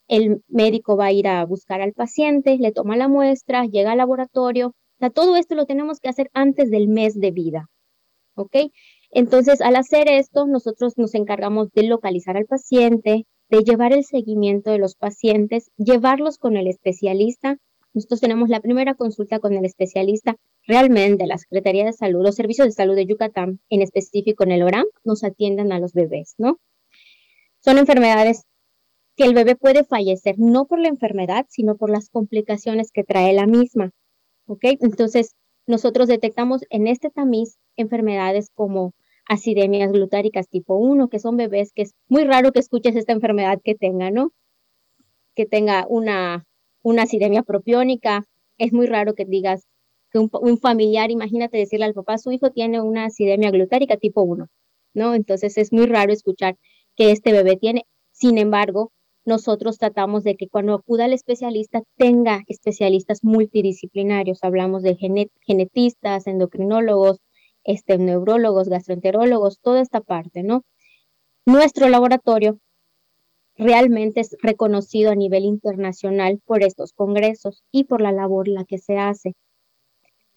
[0.07, 3.99] El médico va a ir a buscar al paciente, le toma la muestra, llega al
[3.99, 4.69] laboratorio.
[4.69, 7.67] O sea, todo esto lo tenemos que hacer antes del mes de vida.
[8.37, 8.57] ¿Ok?
[9.11, 14.71] Entonces, al hacer esto, nosotros nos encargamos de localizar al paciente, de llevar el seguimiento
[14.71, 17.59] de los pacientes, llevarlos con el especialista
[17.93, 22.69] Nosotros tenemos la primera consulta con el especialista realmente la Secretaría de Salud, los servicios
[22.69, 26.61] de salud de Yucatán, en específico en el ORAM, nos atienden a los bebés, ¿no?
[27.61, 28.45] Son enfermedades
[29.17, 33.33] que el bebé puede fallecer no por la enfermedad, sino por las complicaciones que trae
[33.33, 33.91] la misma,
[34.47, 34.65] ¿ok?
[34.81, 35.35] Entonces,
[35.67, 38.95] nosotros detectamos en este tamiz enfermedades como
[39.29, 43.61] acidemias glutáricas tipo 1, que son bebés que es muy raro que escuches esta enfermedad
[43.63, 44.33] que tenga, ¿no?
[45.35, 46.47] Que tenga una,
[46.83, 48.25] una acidemia propiónica.
[48.59, 49.67] Es muy raro que digas
[50.11, 54.49] que un, familiar, imagínate decirle al papá, su hijo tiene una acidemia glutárica tipo 1,
[54.95, 55.15] ¿no?
[55.15, 56.57] Entonces es muy raro escuchar
[56.97, 57.85] que este bebé tiene.
[58.13, 58.93] Sin embargo,
[59.25, 64.43] nosotros tratamos de que cuando acuda al especialista tenga especialistas multidisciplinarios.
[64.43, 64.97] Hablamos de
[65.47, 67.19] genetistas, endocrinólogos,
[67.65, 70.65] este, neurólogos, gastroenterólogos, toda esta parte, ¿no?
[71.47, 72.59] Nuestro laboratorio
[73.61, 78.79] realmente es reconocido a nivel internacional por estos congresos y por la labor la que
[78.79, 79.35] se hace.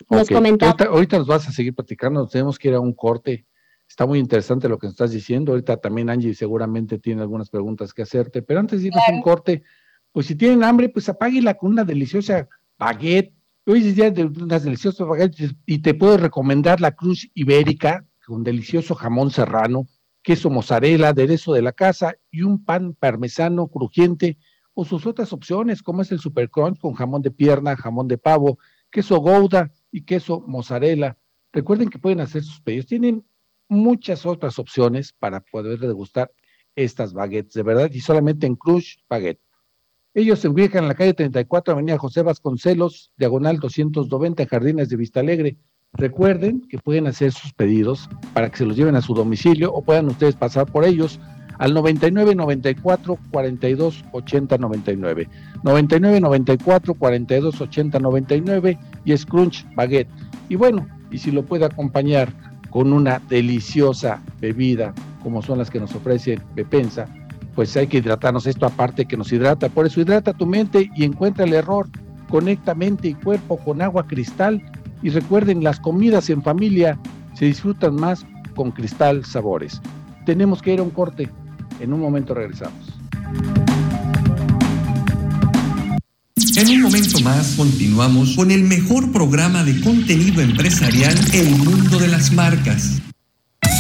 [0.10, 0.76] Nos comentaba.
[0.86, 3.46] Ahorita, nos vas a seguir platicando, nos tenemos que ir a un corte.
[3.88, 5.54] Está muy interesante lo que nos estás diciendo.
[5.54, 9.22] Ahorita también Angie seguramente tiene algunas preguntas que hacerte, pero antes de irnos a un
[9.22, 9.64] corte,
[10.12, 13.34] pues si tienen hambre, pues apáguela con una deliciosa baguette
[13.66, 18.44] Hoy es día de unas deliciosas baguettes y te puedo recomendar la cruz ibérica con
[18.44, 19.88] delicioso jamón serrano,
[20.24, 24.38] queso mozzarella, aderezo de la casa y un pan parmesano crujiente
[24.74, 28.18] o sus otras opciones como es el super crunch con jamón de pierna, jamón de
[28.18, 28.58] pavo,
[28.90, 31.18] queso gouda y queso mozzarella.
[31.52, 32.88] Recuerden que pueden hacer sus pedidos.
[32.88, 33.24] Tienen
[33.68, 36.32] muchas otras opciones para poder degustar
[36.76, 39.42] estas baguettes, de verdad, y solamente en Cruz Baguette.
[40.16, 45.20] Ellos se ubican en la calle 34, Avenida José Vasconcelos, diagonal 290, Jardines de Vista
[45.20, 45.58] Alegre.
[45.96, 49.84] Recuerden que pueden hacer sus pedidos para que se los lleven a su domicilio o
[49.84, 51.20] puedan ustedes pasar por ellos
[51.60, 55.30] al 99 94 42 80 99.
[55.64, 60.10] 99 94 42 80 99 y Scrunch Baguette.
[60.50, 62.30] Y bueno, y si lo puede acompañar
[62.70, 67.08] con una deliciosa bebida como son las que nos ofrece Bepensa,
[67.56, 68.48] pues hay que hidratarnos.
[68.48, 69.70] Esto aparte que nos hidrata.
[69.70, 71.88] Por eso hidrata tu mente y encuentra el error.
[72.30, 74.62] Conecta mente y cuerpo con agua cristal.
[75.04, 76.98] Y recuerden, las comidas en familia
[77.34, 79.82] se disfrutan más con cristal sabores.
[80.26, 81.30] Tenemos que ir a un corte.
[81.82, 82.94] En un momento regresamos.
[86.56, 92.08] En un momento más continuamos con el mejor programa de contenido empresarial El Mundo de
[92.08, 93.02] las Marcas.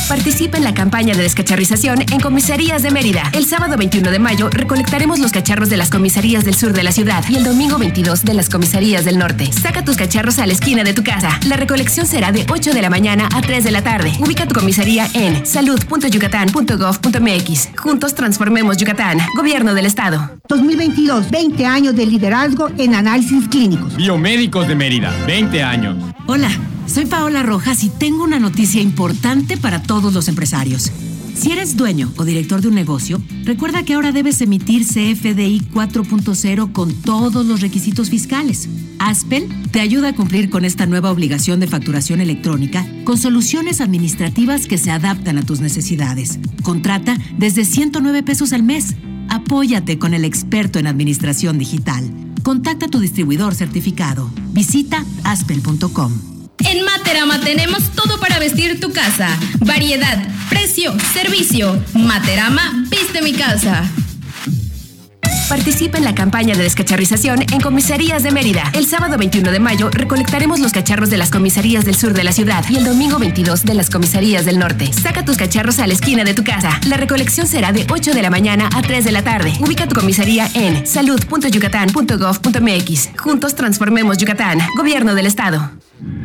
[0.07, 3.29] Participa en la campaña de descacharrización en comisarías de Mérida.
[3.33, 6.91] El sábado 21 de mayo recolectaremos los cacharros de las comisarías del sur de la
[6.91, 9.51] ciudad y el domingo 22 de las comisarías del norte.
[9.51, 11.39] Saca tus cacharros a la esquina de tu casa.
[11.47, 14.11] La recolección será de 8 de la mañana a 3 de la tarde.
[14.19, 17.69] Ubica tu comisaría en salud.yucatán.gov.mx.
[17.77, 19.19] Juntos transformemos Yucatán.
[19.35, 20.31] Gobierno del Estado.
[20.49, 23.95] 2022, 20 años de liderazgo en análisis clínicos.
[23.95, 25.95] Biomédicos de Mérida, 20 años.
[26.27, 26.49] Hola.
[26.85, 30.91] Soy Paola Rojas y tengo una noticia importante para todos los empresarios.
[31.33, 36.71] Si eres dueño o director de un negocio, recuerda que ahora debes emitir CFDI 4.0
[36.71, 38.69] con todos los requisitos fiscales.
[38.99, 44.67] Aspel te ayuda a cumplir con esta nueva obligación de facturación electrónica con soluciones administrativas
[44.67, 46.39] que se adaptan a tus necesidades.
[46.61, 48.95] Contrata desde 109 pesos al mes.
[49.29, 52.11] Apóyate con el experto en administración digital.
[52.43, 54.29] Contacta a tu distribuidor certificado.
[54.51, 56.32] Visita aspel.com.
[56.59, 59.29] En Materama tenemos todo para vestir tu casa.
[59.59, 60.17] Variedad,
[60.49, 61.79] precio, servicio.
[61.93, 63.83] Materama, viste mi casa.
[65.49, 68.71] Participa en la campaña de descacharrización en comisarías de Mérida.
[68.73, 72.31] El sábado 21 de mayo recolectaremos los cacharros de las comisarías del sur de la
[72.31, 74.91] ciudad y el domingo 22 de las comisarías del norte.
[74.93, 76.79] Saca tus cacharros a la esquina de tu casa.
[76.87, 79.53] La recolección será de 8 de la mañana a 3 de la tarde.
[79.59, 83.09] Ubica tu comisaría en salud.yucatán.gov.mx.
[83.17, 84.59] Juntos transformemos Yucatán.
[84.75, 85.71] Gobierno del Estado.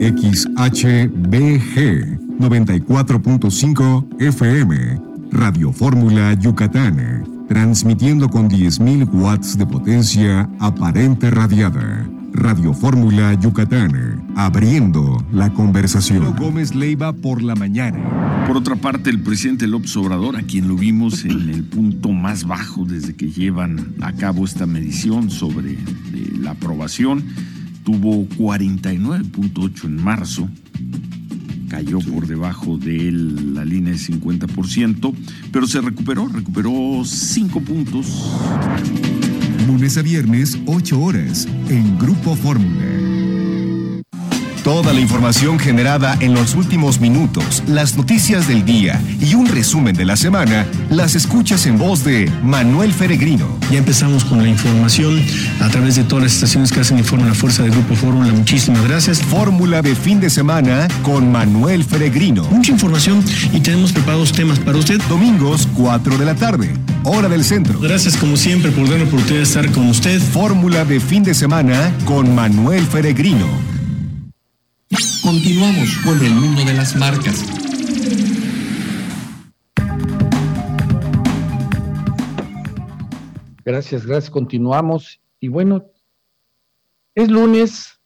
[0.00, 1.78] XHBG
[2.38, 4.98] 94.5 FM
[5.30, 12.08] Radio Fórmula Yucatán, transmitiendo con 10.000 watts de potencia aparente radiada.
[12.32, 16.34] Radio Fórmula Yucatán, abriendo la conversación.
[16.34, 18.44] Gómez Leiva por la mañana.
[18.46, 22.46] Por otra parte, el presidente López Obrador, a quien lo vimos en el punto más
[22.46, 25.78] bajo desde que llevan a cabo esta medición sobre eh,
[26.40, 27.22] la aprobación.
[27.84, 30.48] Tuvo 49.8 en marzo,
[31.68, 35.14] cayó por debajo de la línea de 50%,
[35.50, 38.30] pero se recuperó, recuperó 5 puntos.
[39.66, 43.29] Lunes a viernes, 8 horas, en Grupo Fórmula.
[44.70, 49.96] Toda la información generada en los últimos minutos, las noticias del día y un resumen
[49.96, 53.48] de la semana, las escuchas en voz de Manuel Feregrino.
[53.72, 55.20] Ya empezamos con la información
[55.58, 58.32] a través de todas las estaciones que hacen informe la fuerza del Grupo Fórmula.
[58.32, 59.20] Muchísimas gracias.
[59.20, 62.44] Fórmula de fin de semana con Manuel Feregrino.
[62.44, 65.00] Mucha información y tenemos preparados temas para usted.
[65.08, 67.80] Domingos, 4 de la tarde, hora del centro.
[67.80, 70.20] Gracias como siempre por darme la oportunidad de estar con usted.
[70.20, 73.69] Fórmula de fin de semana con Manuel Feregrino.
[75.32, 77.46] Continuamos con el mundo de las marcas.
[83.64, 84.28] Gracias, gracias.
[84.28, 85.20] Continuamos.
[85.38, 85.86] Y bueno,
[87.14, 88.00] es lunes,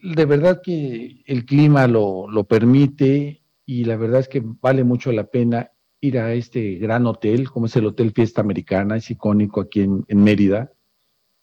[0.00, 5.12] de verdad que el clima lo, lo permite y la verdad es que vale mucho
[5.12, 9.60] la pena ir a este gran hotel, como es el Hotel Fiesta Americana, es icónico
[9.60, 10.72] aquí en, en Mérida.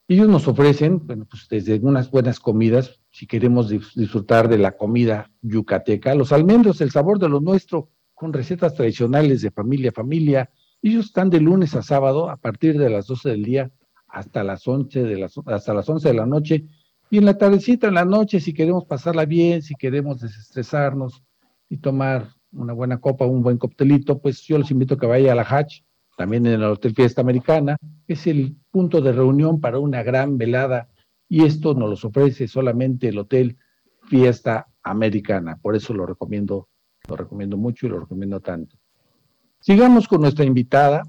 [0.08, 5.32] Ellos nos ofrecen, bueno, pues desde unas buenas comidas, si queremos disfrutar de la comida
[5.42, 10.52] yucateca, los almendros, el sabor de lo nuestro, con recetas tradicionales de familia a familia.
[10.84, 13.72] Ellos están de lunes a sábado a partir de las 12 del día
[14.08, 16.66] hasta las 11 de, las, hasta las 11 de la noche.
[17.10, 21.24] Y en la tardecita, en la noche, si queremos pasarla bien, si queremos desestresarnos
[21.70, 25.32] y tomar una buena copa, un buen coctelito, pues yo los invito a que vaya
[25.32, 25.82] a la Hatch,
[26.18, 27.78] también en el Hotel Fiesta Americana.
[28.08, 30.88] Es el punto de reunión para una gran velada
[31.30, 33.58] y esto nos los ofrece solamente el Hotel
[34.08, 35.58] Fiesta Americana.
[35.62, 36.70] Por eso lo recomiendo,
[37.08, 38.78] lo recomiendo mucho y lo recomiendo tanto.
[39.60, 41.04] Sigamos con nuestra invitada.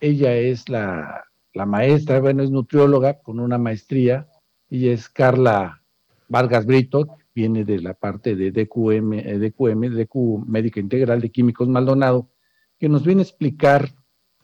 [0.00, 1.24] Ella es la,
[1.54, 4.28] maestra, bueno, es nutrióloga con una maestría.
[4.68, 5.82] y es Carla
[6.28, 11.68] Vargas Brito, viene de la parte de DQM, eh, DQM, DQ Médica Integral de Químicos
[11.68, 12.30] Maldonado,
[12.78, 13.90] que nos viene a explicar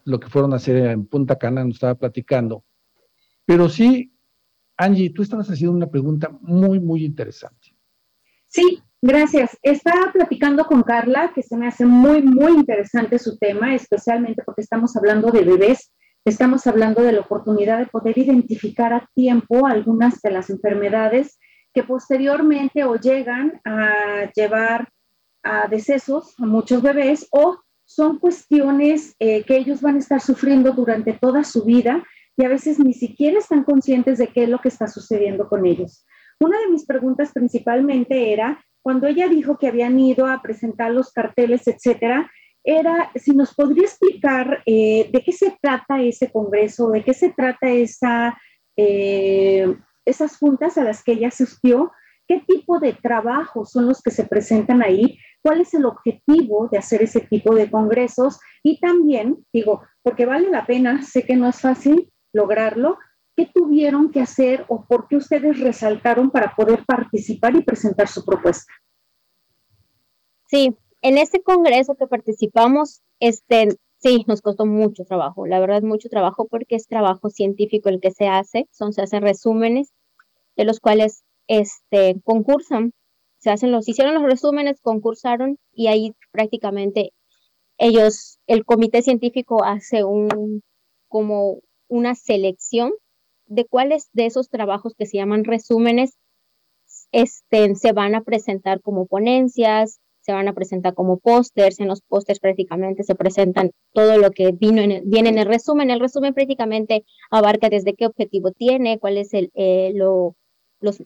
[0.04, 2.64] lo que fueron a hacer en Punta Cana, nos estaba platicando.
[3.44, 4.15] Pero sí,
[4.76, 7.74] Angie, tú estabas haciendo una pregunta muy, muy interesante.
[8.46, 9.56] Sí, gracias.
[9.62, 14.62] Estaba platicando con Carla, que se me hace muy, muy interesante su tema, especialmente porque
[14.62, 15.92] estamos hablando de bebés,
[16.24, 21.38] estamos hablando de la oportunidad de poder identificar a tiempo algunas de las enfermedades
[21.72, 24.88] que posteriormente o llegan a llevar
[25.42, 30.72] a decesos a muchos bebés o son cuestiones eh, que ellos van a estar sufriendo
[30.72, 32.04] durante toda su vida
[32.36, 35.64] y a veces ni siquiera están conscientes de qué es lo que está sucediendo con
[35.64, 36.06] ellos.
[36.38, 41.12] Una de mis preguntas principalmente era, cuando ella dijo que habían ido a presentar los
[41.12, 42.30] carteles, etcétera,
[42.62, 47.30] era si nos podría explicar eh, de qué se trata ese congreso, de qué se
[47.30, 48.36] trata esa,
[48.76, 51.92] eh, esas juntas a las que ella asistió,
[52.28, 56.78] qué tipo de trabajos son los que se presentan ahí, cuál es el objetivo de
[56.78, 61.48] hacer ese tipo de congresos y también, digo, porque vale la pena, sé que no
[61.48, 62.98] es fácil lograrlo,
[63.34, 68.24] ¿qué tuvieron que hacer o por qué ustedes resaltaron para poder participar y presentar su
[68.24, 68.72] propuesta?
[70.48, 73.68] Sí, en este congreso que participamos, este,
[73.98, 78.12] sí, nos costó mucho trabajo, la verdad mucho trabajo porque es trabajo científico el que
[78.12, 79.92] se hace, son, se hacen resúmenes
[80.56, 82.92] de los cuales este, concursan
[83.38, 87.12] se hacen los, hicieron los resúmenes, concursaron y ahí prácticamente
[87.78, 90.62] ellos, el comité científico hace un,
[91.08, 92.92] como una selección
[93.46, 96.18] de cuáles de esos trabajos que se llaman resúmenes
[97.12, 102.02] este, se van a presentar como ponencias, se van a presentar como pósters, en los
[102.02, 105.90] pósters prácticamente se presentan todo lo que vino en viene en el resumen.
[105.90, 110.34] El resumen prácticamente abarca desde qué objetivo tiene, cuál es el, eh, lo,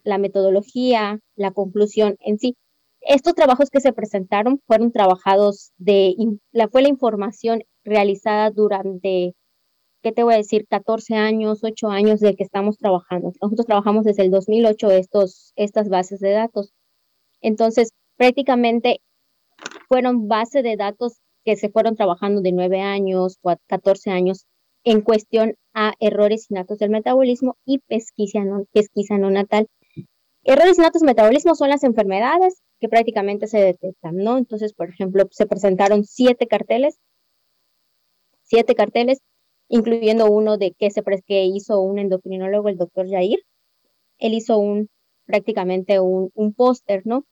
[0.04, 2.56] la metodología, la conclusión en sí.
[3.02, 6.14] Estos trabajos que se presentaron fueron trabajados de,
[6.52, 9.34] la, fue la información realizada durante,
[10.02, 10.66] ¿qué te voy a decir?
[10.68, 13.32] 14 años, 8 años de que estamos trabajando.
[13.40, 16.72] Nosotros trabajamos desde el 2008 estos, estas bases de datos.
[17.40, 19.00] Entonces, prácticamente
[19.88, 24.46] fueron bases de datos que se fueron trabajando de 9 años, 14 años
[24.84, 29.68] en cuestión a errores innatos del metabolismo y pesquisa no, pesquisa no natal.
[30.42, 34.38] Errores innatos del metabolismo son las enfermedades que prácticamente se detectan, ¿no?
[34.38, 36.98] Entonces, por ejemplo, se presentaron siete carteles,
[38.42, 39.18] siete carteles,
[39.70, 43.38] incluyendo uno de que, se, que hizo un endocrinólogo, el doctor Jair.
[44.18, 44.88] Él hizo un,
[45.24, 47.24] prácticamente un, un póster, ¿no?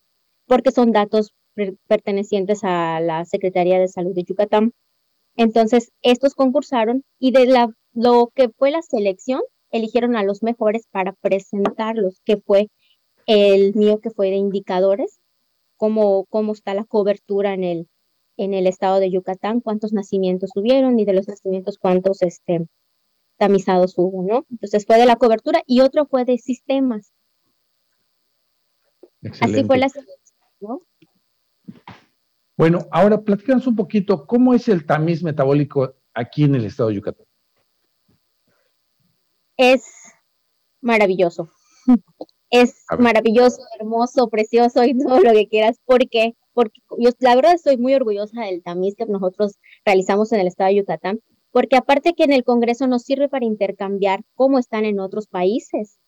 [0.46, 1.34] Porque son datos
[1.88, 4.72] pertenecientes a la Secretaría de Salud de Yucatán.
[5.36, 10.86] Entonces, estos concursaron y de la, lo que fue la selección eligieron a los mejores
[10.90, 12.68] para presentarlos, que fue
[13.26, 15.20] el mío que fue de indicadores,
[15.76, 17.88] cómo, cómo está la cobertura en el,
[18.38, 22.66] en el estado de Yucatán, cuántos nacimientos tuvieron y de los nacimientos cuántos este,
[23.36, 24.46] tamizados hubo, ¿no?
[24.50, 27.12] Entonces fue de la cobertura y otro fue de sistemas.
[29.40, 29.88] Así fue la
[30.60, 30.82] ¿no?
[32.56, 36.96] Bueno, ahora platícanos un poquito, ¿cómo es el tamiz metabólico aquí en el estado de
[36.96, 37.26] Yucatán?
[39.56, 39.84] Es
[40.80, 41.50] maravilloso.
[42.50, 45.78] Es maravilloso, hermoso, precioso y todo lo que quieras.
[45.84, 46.34] ¿Por qué?
[46.58, 50.70] Porque yo la verdad estoy muy orgullosa del tamiz que nosotros realizamos en el estado
[50.70, 51.20] de Yucatán,
[51.52, 56.00] porque aparte que en el Congreso nos sirve para intercambiar cómo están en otros países.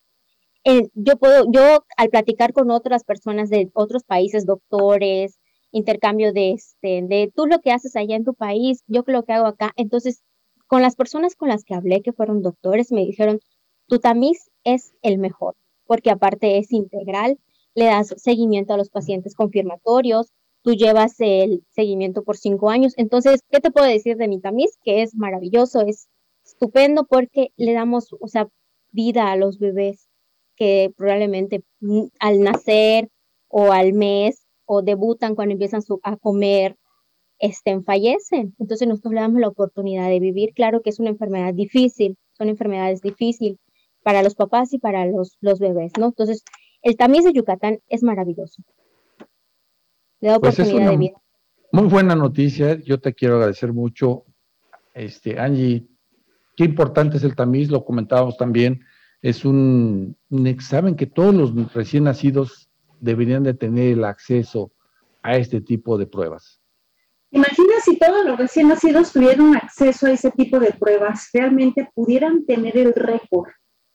[0.65, 5.39] Eh, yo puedo, yo al platicar con otras personas de otros países, doctores,
[5.71, 9.35] intercambio de, este, de tú lo que haces allá en tu país, yo lo que
[9.35, 9.71] hago acá.
[9.77, 10.25] Entonces,
[10.67, 13.39] con las personas con las que hablé, que fueron doctores, me dijeron,
[13.87, 15.55] tu tamiz es el mejor,
[15.87, 17.39] porque aparte es integral,
[17.77, 20.33] le das seguimiento a los pacientes confirmatorios,
[20.63, 22.95] tú llevas el seguimiento por cinco años.
[22.97, 24.79] Entonces, ¿qué te puedo decir de mi tamiz?
[24.83, 26.09] Que es maravilloso, es
[26.45, 28.49] estupendo porque le damos, o sea,
[28.91, 30.09] vida a los bebés
[30.57, 31.63] que probablemente
[32.19, 33.09] al nacer
[33.49, 36.77] o al mes o debutan cuando empiezan a comer,
[37.39, 38.55] estén, fallecen.
[38.59, 40.53] Entonces nosotros le damos la oportunidad de vivir.
[40.55, 43.59] Claro que es una enfermedad difícil, son enfermedades difíciles
[44.03, 46.07] para los papás y para los, los bebés, ¿no?
[46.07, 46.43] Entonces,
[46.83, 48.63] el tamiz de Yucatán es maravilloso.
[50.21, 51.23] Le da pues oportunidad de vida.
[51.73, 54.25] Muy buena noticia, yo te quiero agradecer mucho.
[54.93, 55.87] Este, Angie,
[56.57, 58.85] qué importante es el tamiz, lo comentábamos también,
[59.23, 64.73] es un, un examen que todos los recién nacidos deberían de tener el acceso
[65.23, 66.61] a este tipo de pruebas.
[67.33, 72.45] Imagina si todos los recién nacidos tuvieran acceso a ese tipo de pruebas, realmente pudieran
[72.45, 73.51] tener el récord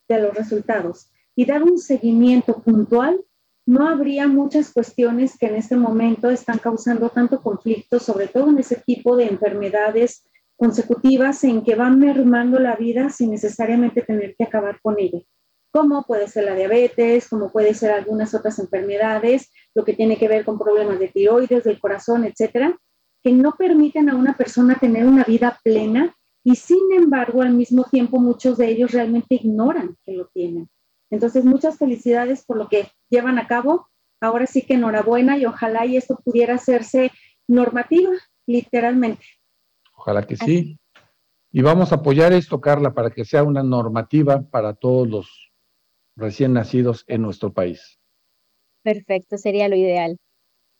[0.08, 3.20] de los resultados y dar un seguimiento puntual,
[3.66, 8.58] no habría muchas cuestiones que en este momento están causando tanto conflicto, sobre todo en
[8.58, 10.24] ese tipo de enfermedades
[10.56, 15.20] consecutivas en que van mermando la vida sin necesariamente tener que acabar con ella
[15.76, 20.26] como puede ser la diabetes, como puede ser algunas otras enfermedades, lo que tiene que
[20.26, 22.80] ver con problemas de tiroides, del corazón, etcétera,
[23.22, 27.84] que no permiten a una persona tener una vida plena y sin embargo al mismo
[27.84, 30.66] tiempo muchos de ellos realmente ignoran que lo tienen.
[31.10, 33.88] Entonces, muchas felicidades por lo que llevan a cabo.
[34.20, 37.10] Ahora sí que enhorabuena y ojalá y esto pudiera hacerse
[37.46, 38.10] normativa,
[38.46, 39.24] literalmente.
[39.94, 40.78] Ojalá que sí.
[41.52, 45.52] Y vamos a apoyar esto, Carla, para que sea una normativa para todos los
[46.16, 47.98] recién nacidos en nuestro país.
[48.82, 50.16] Perfecto, sería lo ideal.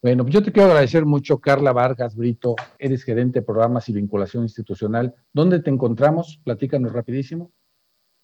[0.01, 3.93] Bueno, pues yo te quiero agradecer mucho, Carla Vargas Brito, eres gerente de programas y
[3.93, 5.15] vinculación institucional.
[5.33, 6.39] ¿Dónde te encontramos?
[6.43, 7.51] Platícanos rapidísimo.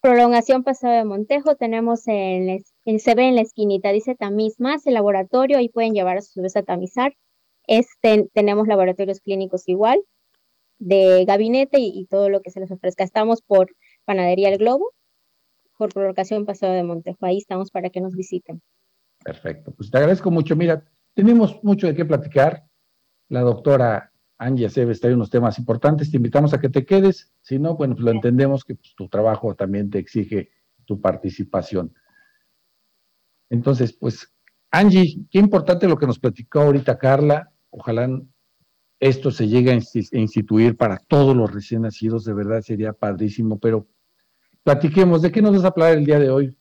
[0.04, 2.62] Prolongación Pasado de Montejo, tenemos en,
[2.98, 6.42] se ve en la esquinita, dice tamiz más, el laboratorio, ahí pueden llevar a su
[6.42, 7.16] vez a tamizar.
[7.66, 10.04] Este, tenemos laboratorios clínicos igual,
[10.78, 13.02] de gabinete y, y todo lo que se les ofrezca.
[13.02, 13.74] Estamos por
[14.04, 14.92] Panadería El Globo,
[15.78, 17.24] por prolongación Paseo de Montejo.
[17.24, 18.60] Ahí estamos para que nos visiten.
[19.24, 20.54] Perfecto, pues te agradezco mucho.
[20.54, 20.84] Mira,
[21.14, 22.66] tenemos mucho de qué platicar.
[23.30, 26.10] La doctora Angie Aceves trae unos temas importantes.
[26.10, 27.32] Te invitamos a que te quedes.
[27.40, 30.50] Si no, bueno, pues lo entendemos que pues, tu trabajo también te exige
[30.84, 31.94] tu participación.
[33.50, 34.32] Entonces, pues,
[34.70, 37.52] Angie, qué importante lo que nos platicó ahorita Carla.
[37.70, 38.08] Ojalá
[39.00, 42.24] esto se llegue a instituir para todos los recién nacidos.
[42.24, 43.86] De verdad sería padrísimo, pero
[44.62, 46.56] platiquemos, ¿de qué nos vas a hablar el día de hoy?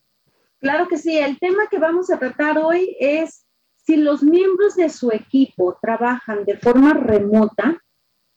[0.60, 3.46] Claro que sí, el tema que vamos a tratar hoy es
[3.86, 7.82] si los miembros de su equipo trabajan de forma remota,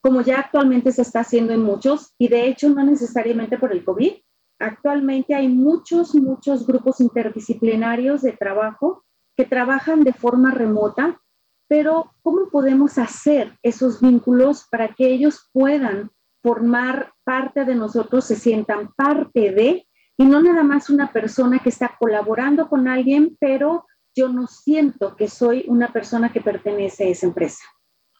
[0.02, 3.84] como ya actualmente se está haciendo en muchos, y de hecho no necesariamente por el
[3.84, 4.12] COVID,
[4.58, 9.04] actualmente hay muchos, muchos grupos interdisciplinarios de trabajo
[9.36, 11.20] que trabajan de forma remota,
[11.68, 16.10] pero ¿cómo podemos hacer esos vínculos para que ellos puedan
[16.42, 19.86] formar parte de nosotros, se sientan parte de,
[20.16, 23.84] y no nada más una persona que está colaborando con alguien, pero
[24.16, 27.62] yo no siento que soy una persona que pertenece a esa empresa.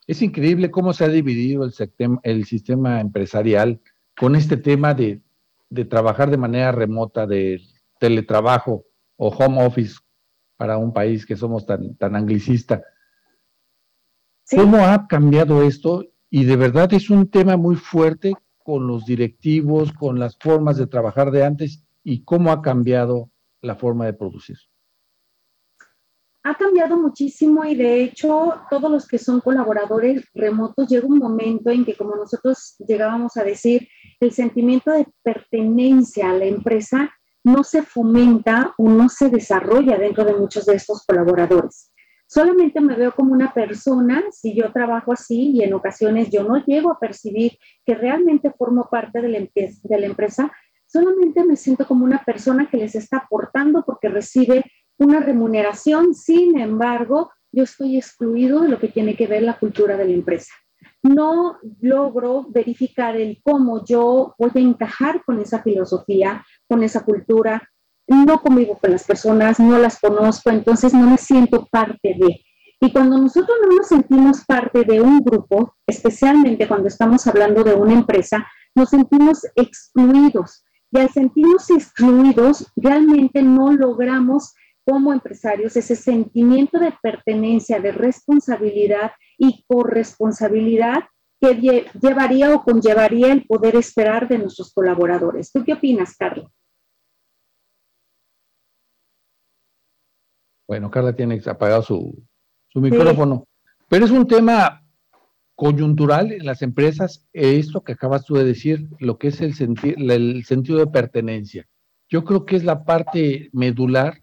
[0.07, 3.81] Es increíble cómo se ha dividido el, sistema, el sistema empresarial
[4.17, 5.23] con este tema de,
[5.71, 7.61] de trabajar de manera remota, de
[7.99, 8.85] teletrabajo
[9.17, 9.97] o home office
[10.57, 12.83] para un país que somos tan, tan anglicista.
[14.51, 19.93] ¿Cómo ha cambiado esto y de verdad es un tema muy fuerte con los directivos,
[19.93, 23.31] con las formas de trabajar de antes y cómo ha cambiado
[23.63, 24.59] la forma de producir.
[26.49, 31.71] Ha cambiado muchísimo y de hecho todos los que son colaboradores remotos llega un momento
[31.71, 33.89] en que como nosotros llegábamos a decir,
[34.21, 37.11] el sentimiento de pertenencia a la empresa
[37.43, 41.93] no se fomenta o no se desarrolla dentro de muchos de estos colaboradores.
[42.29, 46.65] Solamente me veo como una persona si yo trabajo así y en ocasiones yo no
[46.65, 50.53] llego a percibir que realmente formo parte de la, empresa,
[50.87, 54.65] solamente me siento como una persona que les está aportando porque recibe
[54.99, 59.97] una remuneración, sin embargo, yo estoy excluido de lo que tiene que ver la cultura
[59.97, 60.53] de la empresa.
[61.03, 67.63] No logro verificar el cómo yo voy a encajar con esa filosofía, con esa cultura,
[68.07, 72.41] no convivo con las personas, no las conozco, entonces no me siento parte de.
[72.81, 77.75] Y cuando nosotros no nos sentimos parte de un grupo, especialmente cuando estamos hablando de
[77.75, 80.65] una empresa, nos sentimos excluidos.
[80.93, 84.55] Y al sentirnos excluidos, realmente no logramos
[84.87, 91.05] como empresarios ese sentimiento de pertenencia, de responsabilidad y corresponsabilidad
[91.41, 95.51] que llevaría o conllevaría el poder esperar de nuestros colaboradores.
[95.51, 96.51] ¿Tú qué opinas, Carlos?
[100.69, 102.25] Bueno, Carla tiene apagado su,
[102.69, 103.47] su micrófono.
[103.89, 104.85] Pero es un tema
[105.57, 109.55] coyuntural en las empresas, esto que acabas tú de decir, lo que es el,
[110.11, 111.67] el sentido de pertenencia.
[112.09, 114.23] Yo creo que es la parte medular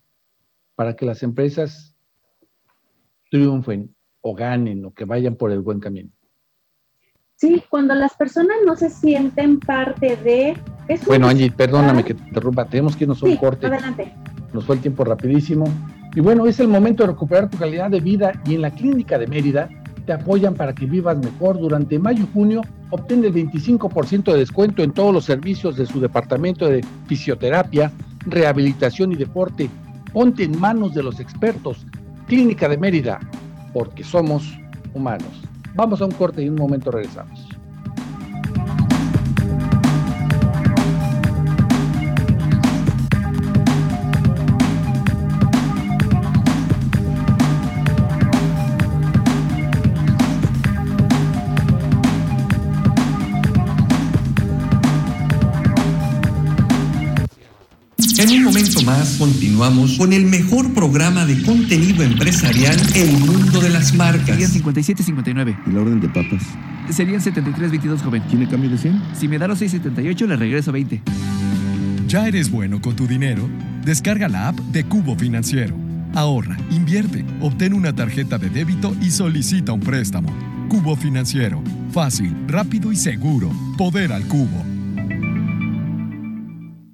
[0.83, 1.95] para que las empresas
[3.31, 6.09] triunfen o ganen o que vayan por el buen camino.
[7.37, 10.57] Sí, cuando las personas no se sienten parte de...
[11.05, 13.67] bueno, Angie, perdóname que te interrumpa, tenemos que irnos a un corte.
[13.67, 14.13] Adelante.
[14.51, 15.63] Nos fue el tiempo rapidísimo.
[16.15, 19.17] Y bueno, es el momento de recuperar tu calidad de vida y en la clínica
[19.17, 19.69] de Mérida
[20.05, 21.57] te apoyan para que vivas mejor.
[21.57, 22.59] Durante mayo y junio
[22.89, 27.89] obtén el 25% de descuento en todos los servicios de su departamento de fisioterapia,
[28.25, 29.69] rehabilitación y deporte.
[30.13, 31.85] Ponte en manos de los expertos.
[32.27, 33.19] Clínica de Mérida,
[33.73, 34.43] porque somos
[34.93, 35.41] humanos.
[35.75, 37.52] Vamos a un corte y en un momento regresamos.
[58.85, 64.25] Más continuamos con el mejor programa de contenido empresarial El Mundo de las Marcas.
[64.25, 65.57] Serían 57.59.
[65.65, 66.43] ¿Y la orden de papas?
[66.89, 68.23] Serían 73.22, joven.
[68.27, 69.01] ¿Tiene cambio de 100?
[69.15, 71.01] Si me da los 6.78, le regreso 20.
[72.07, 73.49] ¿Ya eres bueno con tu dinero?
[73.85, 75.75] Descarga la app de Cubo Financiero.
[76.13, 80.29] Ahorra, invierte, obtén una tarjeta de débito y solicita un préstamo.
[80.69, 81.61] Cubo Financiero.
[81.91, 83.51] Fácil, rápido y seguro.
[83.77, 84.63] Poder al cubo.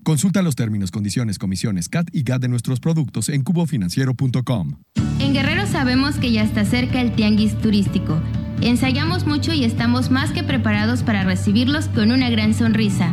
[0.09, 4.71] Consulta los términos, condiciones, comisiones, CAT y GAT de nuestros productos en cubofinanciero.com.
[5.19, 8.19] En Guerrero sabemos que ya está cerca el tianguis turístico.
[8.59, 13.11] Ensayamos mucho y estamos más que preparados para recibirlos con una gran sonrisa.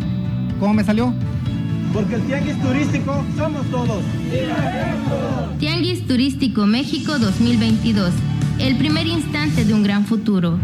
[0.58, 1.12] ¿Cómo me salió?
[1.92, 4.02] Porque el tianguis turístico somos todos.
[5.58, 8.10] Tianguis Turístico México 2022.
[8.58, 10.58] El primer instante de un gran futuro.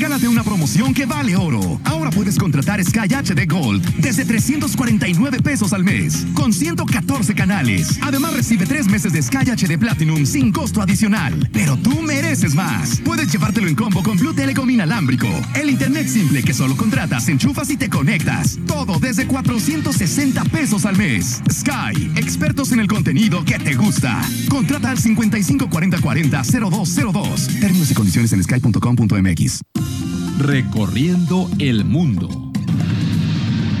[0.00, 1.78] Regálate una promoción que vale oro.
[1.84, 7.98] Ahora puedes contratar Sky HD Gold desde 349 pesos al mes, con 114 canales.
[8.00, 11.50] Además, recibe tres meses de Sky HD Platinum sin costo adicional.
[11.52, 12.98] Pero tú mereces más.
[13.04, 15.28] Puedes llevártelo en combo con Blue Telecom inalámbrico.
[15.54, 18.58] El internet simple que solo contratas, enchufas y te conectas.
[18.66, 21.42] Todo desde 460 pesos al mes.
[21.52, 24.18] Sky, expertos en el contenido que te gusta.
[24.48, 27.60] Contrata al 554040 0202.
[27.60, 29.60] Términos y condiciones en sky.com.mx.
[30.40, 32.49] Recorriendo el mundo.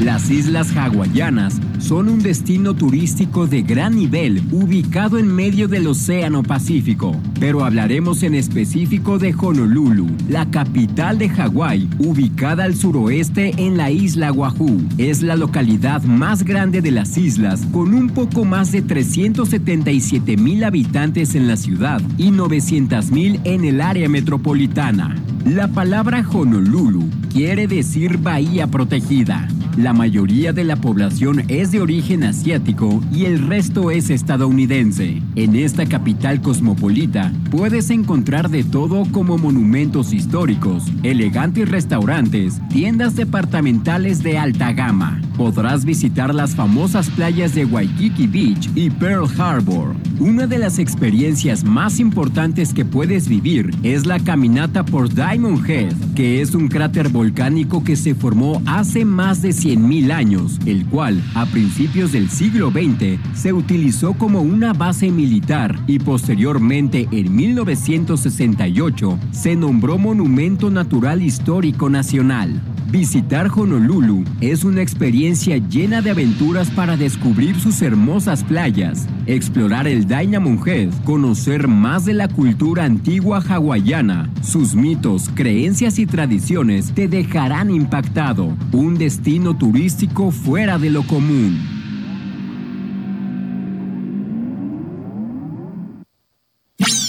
[0.00, 6.42] Las Islas Hawaianas son un destino turístico de gran nivel ubicado en medio del Océano
[6.42, 13.76] Pacífico, pero hablaremos en específico de Honolulu, la capital de Hawái, ubicada al suroeste en
[13.76, 14.80] la isla Oahu.
[14.96, 20.64] Es la localidad más grande de las islas, con un poco más de 377 mil
[20.64, 25.14] habitantes en la ciudad y 900 mil en el área metropolitana.
[25.44, 29.46] La palabra Honolulu quiere decir bahía protegida.
[29.92, 35.22] Mayoría de la población es de origen asiático y el resto es estadounidense.
[35.36, 44.22] En esta capital cosmopolita puedes encontrar de todo como monumentos históricos, elegantes restaurantes, tiendas departamentales
[44.22, 45.20] de alta gama.
[45.36, 49.94] Podrás visitar las famosas playas de Waikiki Beach y Pearl Harbor.
[50.18, 55.94] Una de las experiencias más importantes que puedes vivir es la caminata por Diamond Head,
[56.14, 61.22] que es un cráter volcánico que se formó hace más de 100.000 años, el cual,
[61.34, 69.18] a principios del siglo XX, se utilizó como una base militar y posteriormente, en 1968,
[69.32, 72.60] se nombró Monumento Natural Histórico Nacional.
[72.90, 80.08] Visitar Honolulu es una experiencia llena de aventuras para descubrir sus hermosas playas, explorar el
[80.08, 87.06] Diamond Head, conocer más de la cultura antigua hawaiana, sus mitos, creencias y tradiciones te
[87.06, 88.56] dejarán impactado.
[88.72, 91.60] Un destino turístico fuera de lo común.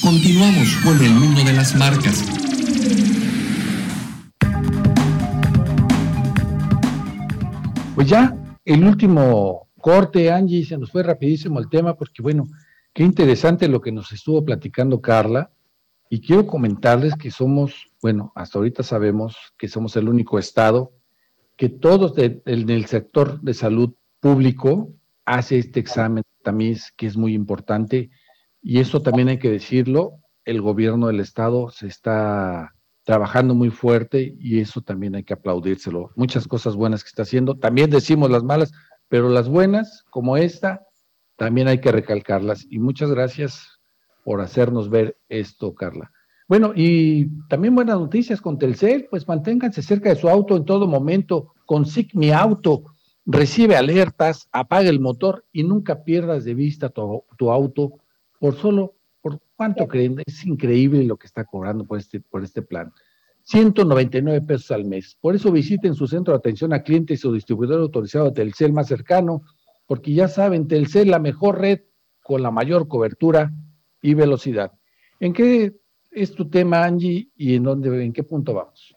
[0.04, 2.24] Continuamos con el mundo de las marcas.
[8.02, 8.36] Pues ya,
[8.66, 12.48] el último corte, Angie, se nos fue rapidísimo el tema porque, bueno,
[12.96, 15.52] qué interesante lo que nos estuvo platicando Carla.
[16.10, 20.94] Y quiero comentarles que somos, bueno, hasta ahorita sabemos que somos el único estado
[21.56, 22.42] que todos en
[22.72, 24.92] el sector de salud público
[25.24, 28.10] hace este examen también que es muy importante
[28.64, 32.74] y eso también hay que decirlo, el gobierno del estado se está
[33.04, 36.12] trabajando muy fuerte y eso también hay que aplaudírselo.
[36.16, 38.72] Muchas cosas buenas que está haciendo, también decimos las malas,
[39.08, 40.88] pero las buenas como esta,
[41.36, 42.66] también hay que recalcarlas.
[42.70, 43.80] Y muchas gracias
[44.24, 46.12] por hacernos ver esto, Carla.
[46.48, 50.86] Bueno, y también buenas noticias con Telcel, pues manténganse cerca de su auto en todo
[50.86, 52.84] momento, con Mi Auto,
[53.26, 57.94] recibe alertas, apaga el motor y nunca pierdas de vista tu, tu auto
[58.40, 59.01] por solo, ¿por
[59.62, 60.16] cuánto creen?
[60.26, 62.92] Es increíble lo que está cobrando por este, este plan.
[63.44, 65.16] 199 pesos al mes.
[65.22, 68.88] Por eso visiten su centro de atención a clientes o distribuidor autorizado de Telcel más
[68.88, 69.44] cercano,
[69.86, 71.82] porque ya saben, Telcel la mejor red
[72.24, 73.52] con la mayor cobertura
[74.02, 74.72] y velocidad.
[75.20, 75.76] ¿En qué
[76.10, 78.96] es tu tema, Angie, y en dónde, en qué punto vamos?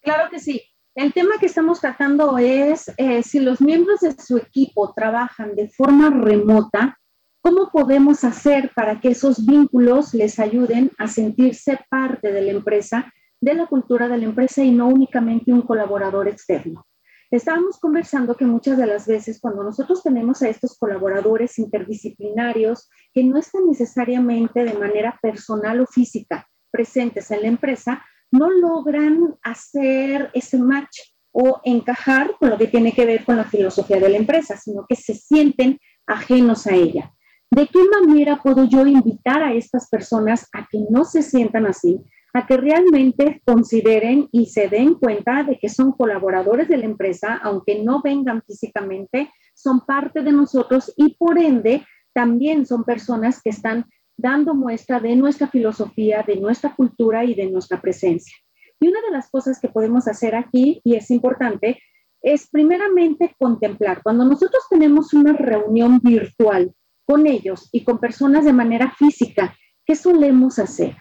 [0.00, 0.62] Claro que sí.
[0.94, 5.68] El tema que estamos tratando es eh, si los miembros de su equipo trabajan de
[5.68, 6.98] forma remota,
[7.46, 13.14] ¿Cómo podemos hacer para que esos vínculos les ayuden a sentirse parte de la empresa,
[13.40, 16.84] de la cultura de la empresa y no únicamente un colaborador externo?
[17.30, 23.22] Estábamos conversando que muchas de las veces cuando nosotros tenemos a estos colaboradores interdisciplinarios que
[23.22, 30.32] no están necesariamente de manera personal o física presentes en la empresa, no logran hacer
[30.34, 30.98] ese match
[31.30, 34.84] o encajar con lo que tiene que ver con la filosofía de la empresa, sino
[34.88, 35.78] que se sienten
[36.08, 37.12] ajenos a ella.
[37.50, 42.00] ¿De qué manera puedo yo invitar a estas personas a que no se sientan así,
[42.34, 47.40] a que realmente consideren y se den cuenta de que son colaboradores de la empresa,
[47.42, 53.50] aunque no vengan físicamente, son parte de nosotros y por ende también son personas que
[53.50, 53.86] están
[54.16, 58.36] dando muestra de nuestra filosofía, de nuestra cultura y de nuestra presencia.
[58.80, 61.80] Y una de las cosas que podemos hacer aquí, y es importante,
[62.20, 64.02] es primeramente contemplar.
[64.02, 66.72] Cuando nosotros tenemos una reunión virtual,
[67.06, 70.96] con ellos y con personas de manera física, ¿qué solemos hacer?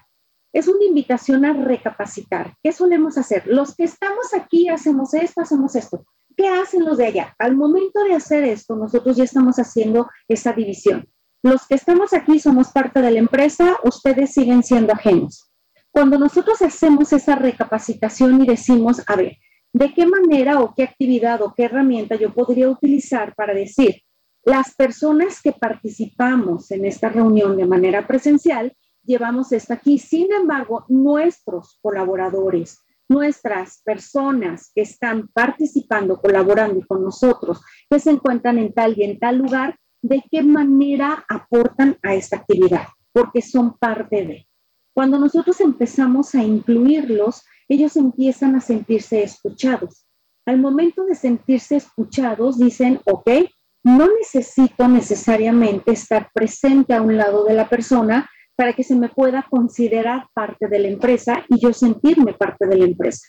[0.54, 2.56] Es una invitación a recapacitar.
[2.64, 3.44] ¿Qué solemos hacer?
[3.46, 6.06] Los que estamos aquí hacemos esto, hacemos esto.
[6.38, 7.36] ¿Qué hacen los de allá?
[7.40, 11.10] Al momento de hacer esto, nosotros ya estamos haciendo esa división.
[11.44, 15.52] Los que estamos aquí somos parte de la empresa, ustedes siguen siendo ajenos.
[15.92, 19.38] Cuando nosotros hacemos esa recapacitación y decimos, a ver,
[19.74, 24.02] ¿de qué manera o qué actividad o qué herramienta yo podría utilizar para decir,
[24.46, 29.98] las personas que participamos en esta reunión de manera presencial, llevamos esto aquí.
[29.98, 32.80] Sin embargo, nuestros colaboradores,
[33.10, 39.20] nuestras personas que están participando, colaborando con nosotros, que se encuentran en tal y en
[39.20, 44.48] tal lugar, de qué manera aportan a esta actividad, porque son parte de.
[44.94, 50.06] Cuando nosotros empezamos a incluirlos, ellos empiezan a sentirse escuchados.
[50.46, 53.28] Al momento de sentirse escuchados, dicen, ok,
[53.86, 59.10] no necesito necesariamente estar presente a un lado de la persona para que se me
[59.10, 63.28] pueda considerar parte de la empresa y yo sentirme parte de la empresa.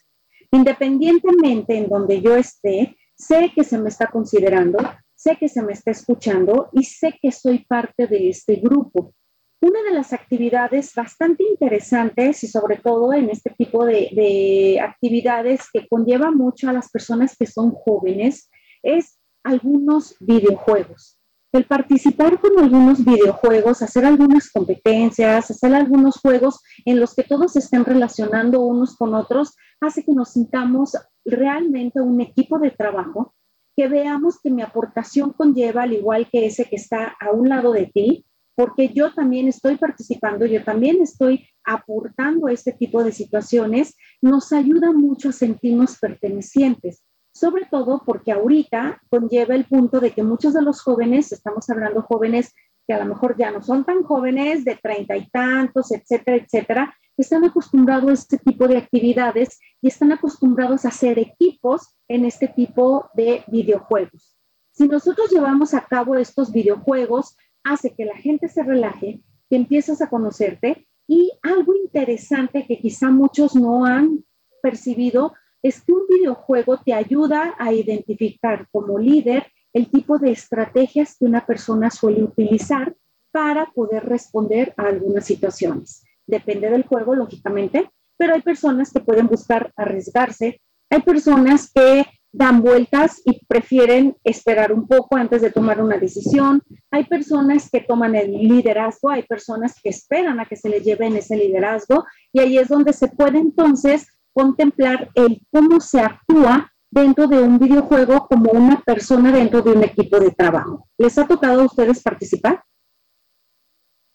[0.51, 4.79] Independientemente en donde yo esté, sé que se me está considerando,
[5.15, 9.13] sé que se me está escuchando y sé que soy parte de este grupo.
[9.61, 15.69] Una de las actividades bastante interesantes y sobre todo en este tipo de, de actividades
[15.71, 18.49] que conlleva mucho a las personas que son jóvenes
[18.83, 19.16] es
[19.47, 21.19] algunos videojuegos.
[21.53, 27.55] El participar con algunos videojuegos, hacer algunas competencias, hacer algunos juegos en los que todos
[27.57, 33.35] estén relacionando unos con otros, hace que nos sintamos realmente un equipo de trabajo,
[33.77, 37.73] que veamos que mi aportación conlleva, al igual que ese que está a un lado
[37.73, 38.27] de ti,
[38.57, 44.53] porque yo también estoy participando, yo también estoy aportando a este tipo de situaciones, nos
[44.53, 47.06] ayuda mucho a sentirnos pertenecientes
[47.37, 52.03] sobre todo porque ahorita conlleva el punto de que muchos de los jóvenes, estamos hablando
[52.03, 52.55] jóvenes
[52.87, 56.97] que a lo mejor ya no son tan jóvenes, de treinta y tantos, etcétera, etcétera,
[57.17, 62.49] están acostumbrados a este tipo de actividades y están acostumbrados a hacer equipos en este
[62.49, 64.37] tipo de videojuegos.
[64.73, 70.01] Si nosotros llevamos a cabo estos videojuegos, hace que la gente se relaje, que empiezas
[70.01, 74.25] a conocerte y algo interesante que quizá muchos no han
[74.63, 75.35] percibido
[75.67, 81.25] es que un videojuego te ayuda a identificar como líder el tipo de estrategias que
[81.25, 82.95] una persona suele utilizar
[83.33, 86.05] para poder responder a algunas situaciones.
[86.27, 92.63] Depende del juego, lógicamente, pero hay personas que pueden buscar arriesgarse, hay personas que dan
[92.63, 98.15] vueltas y prefieren esperar un poco antes de tomar una decisión, hay personas que toman
[98.15, 102.59] el liderazgo, hay personas que esperan a que se les lleven ese liderazgo y ahí
[102.59, 104.07] es donde se puede entonces
[104.37, 109.83] contemplar el cómo se actúa dentro de un videojuego como una persona dentro de un
[109.83, 110.87] equipo de trabajo.
[110.99, 112.63] ¿Les ha tocado a ustedes participar?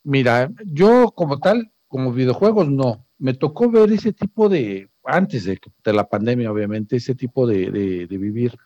[0.04, 3.04] Mira, yo como tal, como videojuegos, no.
[3.18, 8.56] Me tocó ver ese tipo de, antes de, la pandemia, obviamente, ese tipo de, vivir,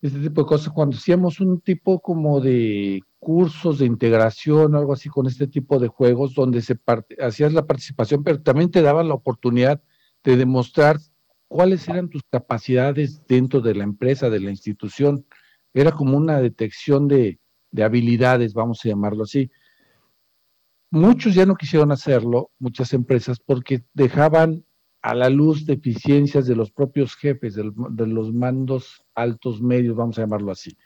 [0.00, 5.08] ese tipo de cosas, cuando hacíamos un tipo como de cursos de integración, algo así,
[5.08, 6.78] con este tipo de juegos, donde se
[7.20, 9.82] hacías la participación, pero también te daban la oportunidad
[10.26, 10.98] de demostrar
[11.46, 15.24] cuáles eran tus capacidades dentro de la empresa, de la institución.
[15.72, 17.38] Era como una detección de,
[17.80, 19.50] habilidades, vamos a llamarlo así.
[20.90, 24.64] Muchos ya no quisieron hacerlo, muchas empresas, porque dejaban
[25.00, 30.22] a la luz deficiencias de los propios jefes, de los mandos altos medios, vamos a
[30.22, 30.76] llamarlo así.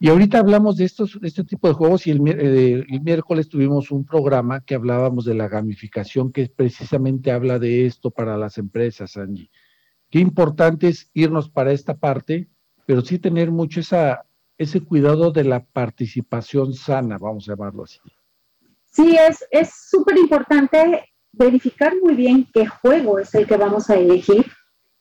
[0.00, 4.04] Y ahorita hablamos de, estos, este tipo de juegos y eh, el, miércoles tuvimos un
[4.04, 9.50] programa que hablábamos de la gamificación que precisamente habla de esto para las empresas, Angie.
[10.08, 12.48] Qué importante es irnos para esta parte,
[12.86, 14.24] pero sí tener mucho esa,
[14.56, 17.98] ese cuidado de la participación sana, vamos a llamarlo así.
[18.84, 19.16] Sí,
[19.50, 24.46] es súper importante verificar muy bien qué juego es el que vamos a elegir,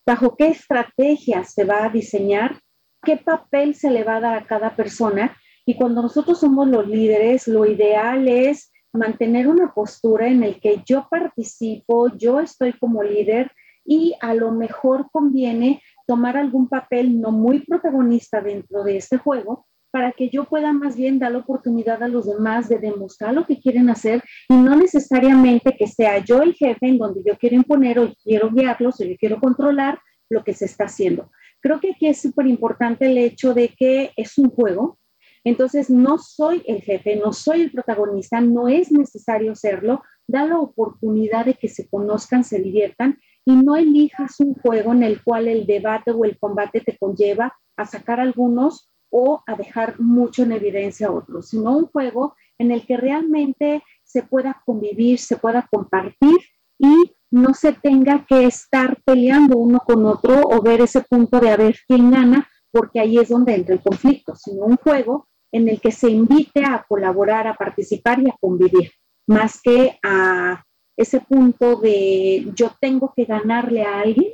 [0.05, 2.59] bajo qué estrategia se va a diseñar
[3.03, 5.35] qué papel se le va a dar a cada persona.
[5.65, 10.81] Y cuando nosotros somos los líderes, lo ideal es mantener una postura en el que
[10.85, 13.51] yo participo, yo estoy como líder
[13.85, 19.65] y a lo mejor conviene tomar algún papel no muy protagonista dentro de este juego
[19.91, 23.45] para que yo pueda más bien dar la oportunidad a los demás de demostrar lo
[23.45, 27.55] que quieren hacer y no necesariamente que sea yo el jefe en donde yo quiero
[27.55, 31.31] imponer o quiero guiarlos o yo quiero controlar lo que se está haciendo.
[31.67, 34.99] Creo que aquí es súper importante el hecho de que es un juego,
[35.43, 40.59] entonces no soy el jefe, no soy el protagonista, no es necesario serlo, da la
[40.59, 45.49] oportunidad de que se conozcan, se diviertan y no elijas un juego en el cual
[45.49, 50.53] el debate o el combate te conlleva a sacar algunos o a dejar mucho en
[50.53, 55.67] evidencia a otros, sino un juego en el que realmente se pueda convivir, se pueda
[55.69, 56.37] compartir
[56.79, 61.49] y no se tenga que estar peleando uno con otro o ver ese punto de
[61.49, 65.67] a ver quién gana, porque ahí es donde entra el conflicto, sino un juego en
[65.69, 68.91] el que se invite a colaborar, a participar y a convivir,
[69.27, 70.63] más que a
[70.95, 74.33] ese punto de yo tengo que ganarle a alguien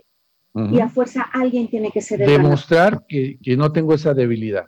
[0.71, 4.67] y a fuerza alguien tiene que ser el Demostrar que, que no tengo esa debilidad.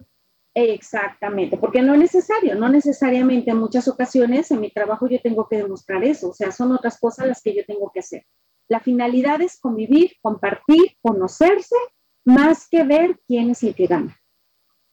[0.58, 5.50] Exactamente, porque no es necesario, no necesariamente en muchas ocasiones en mi trabajo yo tengo
[5.50, 8.26] que demostrar eso, o sea, son otras cosas las que yo tengo que hacer.
[8.70, 11.76] La finalidad es convivir, compartir, conocerse,
[12.24, 14.18] más que ver quién es el que gana.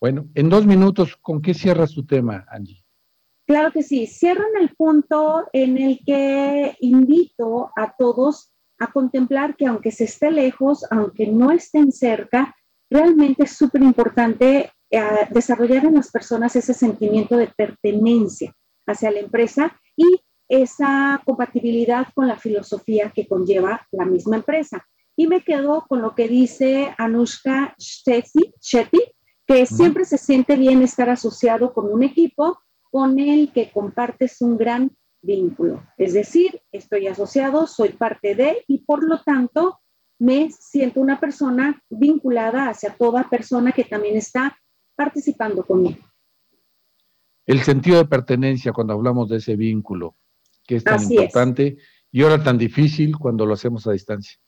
[0.01, 2.85] Bueno, en dos minutos, ¿con qué cierra su tema, Angie?
[3.47, 9.57] Claro que sí, cierro en el punto en el que invito a todos a contemplar
[9.57, 12.57] que aunque se esté lejos, aunque no estén cerca,
[12.91, 14.73] realmente es súper importante
[15.31, 18.55] desarrollar en las personas ese sentimiento de pertenencia
[18.87, 24.87] hacia la empresa y esa compatibilidad con la filosofía que conlleva la misma empresa.
[25.17, 29.03] Y me quedo con lo que dice Anushka Shetty,
[29.47, 32.59] que siempre se siente bien estar asociado con un equipo
[32.91, 34.91] con el que compartes un gran
[35.23, 35.83] vínculo.
[35.97, 39.81] Es decir, estoy asociado, soy parte de y por lo tanto
[40.19, 44.57] me siento una persona vinculada hacia toda persona que también está
[44.95, 45.99] participando conmigo.
[47.47, 50.17] El sentido de pertenencia cuando hablamos de ese vínculo,
[50.67, 51.77] que es tan importante
[52.11, 54.39] y ahora tan difícil cuando lo hacemos a distancia.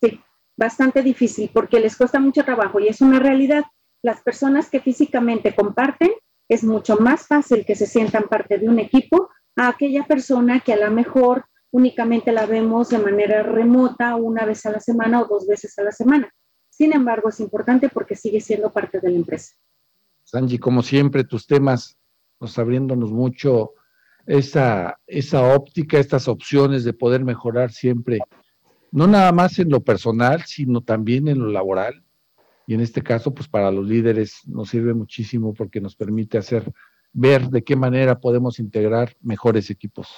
[0.00, 0.20] Sí,
[0.56, 3.64] bastante difícil porque les cuesta mucho trabajo y es una realidad.
[4.02, 6.12] Las personas que físicamente comparten,
[6.48, 10.72] es mucho más fácil que se sientan parte de un equipo a aquella persona que
[10.72, 15.26] a lo mejor únicamente la vemos de manera remota una vez a la semana o
[15.26, 16.32] dos veces a la semana.
[16.76, 19.54] Sin embargo, es importante porque sigue siendo parte de la empresa.
[20.24, 21.96] Sanji, como siempre, tus temas
[22.38, 23.72] nos abriéndonos mucho
[24.26, 28.18] esa, esa óptica, estas opciones de poder mejorar siempre,
[28.92, 32.04] no nada más en lo personal, sino también en lo laboral.
[32.66, 36.70] Y en este caso, pues para los líderes nos sirve muchísimo porque nos permite hacer
[37.10, 40.08] ver de qué manera podemos integrar mejores equipos.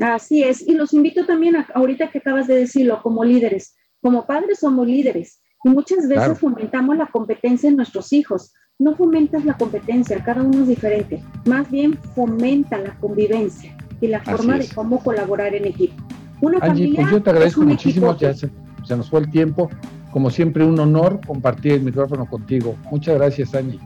[0.00, 4.26] Así es, y los invito también, a, ahorita que acabas de decirlo, como líderes, como
[4.26, 8.52] padres somos líderes y muchas veces fomentamos la competencia en nuestros hijos.
[8.78, 14.22] No fomentas la competencia, cada uno es diferente, más bien fomenta la convivencia y la
[14.22, 15.96] forma de cómo colaborar en equipo.
[16.40, 18.48] Una familia pues yo te agradezco muchísimo, ya se,
[18.84, 19.68] se nos fue el tiempo.
[20.12, 22.76] Como siempre, un honor compartir el micrófono contigo.
[22.90, 23.80] Muchas gracias, Angie.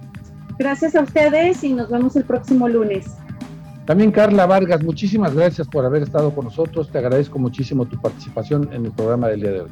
[0.59, 3.07] Gracias a ustedes y nos vemos el próximo lunes.
[3.87, 6.91] También Carla Vargas, muchísimas gracias por haber estado con nosotros.
[6.91, 9.71] Te agradezco muchísimo tu participación en el programa del día de hoy.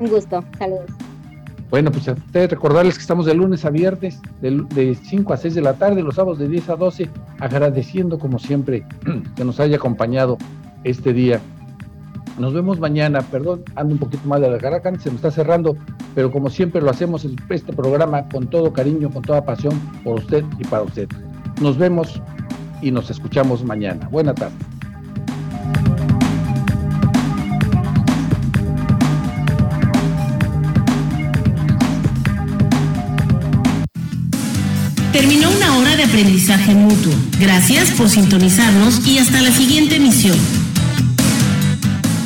[0.00, 0.90] Un gusto, saludos.
[1.70, 5.36] Bueno, pues a ustedes recordarles que estamos de lunes a viernes, de, de 5 a
[5.36, 7.08] 6 de la tarde, los sábados de 10 a 12,
[7.40, 8.86] agradeciendo como siempre
[9.36, 10.38] que nos haya acompañado
[10.84, 11.40] este día.
[12.38, 15.76] Nos vemos mañana, perdón, ando un poquito mal de la garganta, se me está cerrando,
[16.14, 20.44] pero como siempre lo hacemos este programa con todo cariño, con toda pasión por usted
[20.58, 21.08] y para usted.
[21.60, 22.20] Nos vemos
[22.82, 24.08] y nos escuchamos mañana.
[24.10, 24.56] Buena tarde.
[35.14, 37.14] Terminó una hora de aprendizaje mutuo.
[37.38, 40.36] Gracias por sintonizarnos y hasta la siguiente emisión.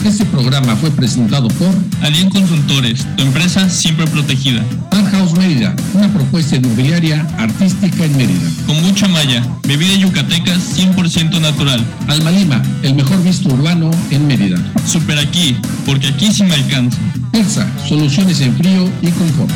[0.06, 1.68] Este programa fue presentado por
[2.00, 4.64] Alien Consultores, tu empresa siempre protegida.
[5.12, 8.50] House Mérida, una propuesta inmobiliaria artística en Mérida.
[8.66, 11.84] Con mucha malla, bebida yucateca 100% natural.
[12.08, 14.56] Alma Lima, el mejor visto urbano en Mérida.
[14.86, 16.96] Super aquí, porque aquí sí me alcanza.
[17.34, 19.52] Elsa, soluciones en frío y confort.